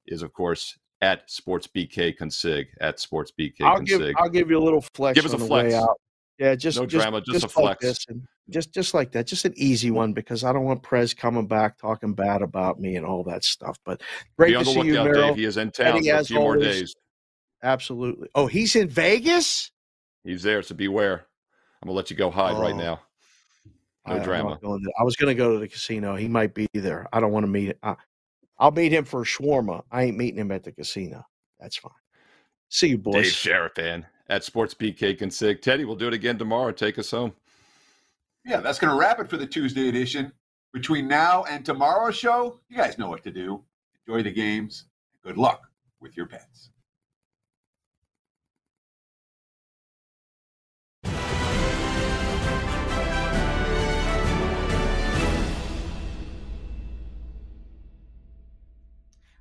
[0.07, 4.15] is, of course, at SportsBK Consig, at SportsBK I'll give Consig.
[4.17, 5.75] I'll give you a little flex Give us a flex.
[6.39, 8.07] Yeah, just No just, drama, just a like flex.
[8.51, 11.79] just just like that, just an easy one because I don't want Prez coming back
[11.79, 13.79] talking bad about me and all that stuff.
[13.85, 14.01] But
[14.39, 15.29] great Be on to the see you, lookout, Merrill.
[15.29, 15.37] Dave.
[15.37, 16.95] He is in town for a few more days.
[17.63, 18.29] Absolutely.
[18.35, 19.71] Oh, he's in Vegas.
[20.25, 21.27] He's there, so beware.
[21.83, 22.79] I'm gonna let you go hide right Oh.
[22.79, 23.01] now.
[24.07, 24.51] No I- drama.
[24.51, 26.15] not going to- I was going to go to the casino.
[26.17, 27.07] He might be there.
[27.13, 27.77] I don't want to meet.
[27.83, 27.95] I,
[28.59, 29.83] I'll meet him for a shawarma.
[29.91, 31.25] I ain't meeting him at the casino.
[31.59, 31.93] That's fine.
[32.69, 33.15] See you, boys.
[33.15, 35.61] Dave Sharapan at Sports BK Consig.
[35.63, 36.73] Teddy, we'll do it again tomorrow.
[36.73, 37.33] Take us home.
[38.45, 40.33] Yeah, that's going to wrap it for the Tuesday edition.
[40.73, 43.63] Between now and tomorrow's show, you guys know what to do.
[44.07, 44.87] Enjoy the games.
[45.23, 45.63] Good luck
[46.01, 46.71] with your pets.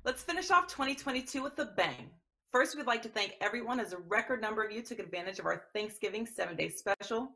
[0.04, 2.10] Let's finish off 2022 with a bang.
[2.52, 5.46] First, we'd like to thank everyone as a record number of you took advantage of
[5.46, 7.30] our Thanksgiving seven day special.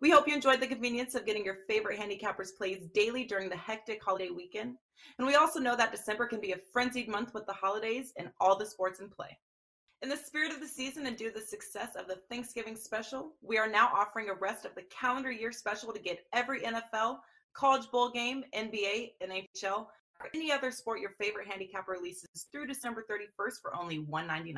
[0.00, 3.56] We hope you enjoyed the convenience of getting your favorite handicappers plays daily during the
[3.56, 4.74] hectic holiday weekend.
[5.18, 8.32] And we also know that December can be a frenzied month with the holidays and
[8.40, 9.38] all the sports in play.
[10.02, 13.34] In the spirit of the season and due to the success of the Thanksgiving special,
[13.42, 17.18] we are now offering a rest of the calendar year special to get every NFL,
[17.54, 19.86] college bowl game, NBA, NHL,
[20.20, 24.54] or any other sport your favorite handicap releases through December 31st for only $1.99.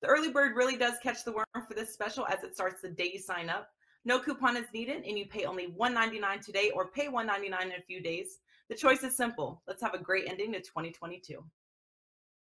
[0.00, 2.88] The early bird really does catch the worm for this special as it starts the
[2.88, 3.68] day you sign up.
[4.04, 7.82] No coupon is needed, and you pay only $1.99 today or pay $1.99 in a
[7.86, 8.38] few days.
[8.68, 9.62] The choice is simple.
[9.66, 11.42] Let's have a great ending to 2022.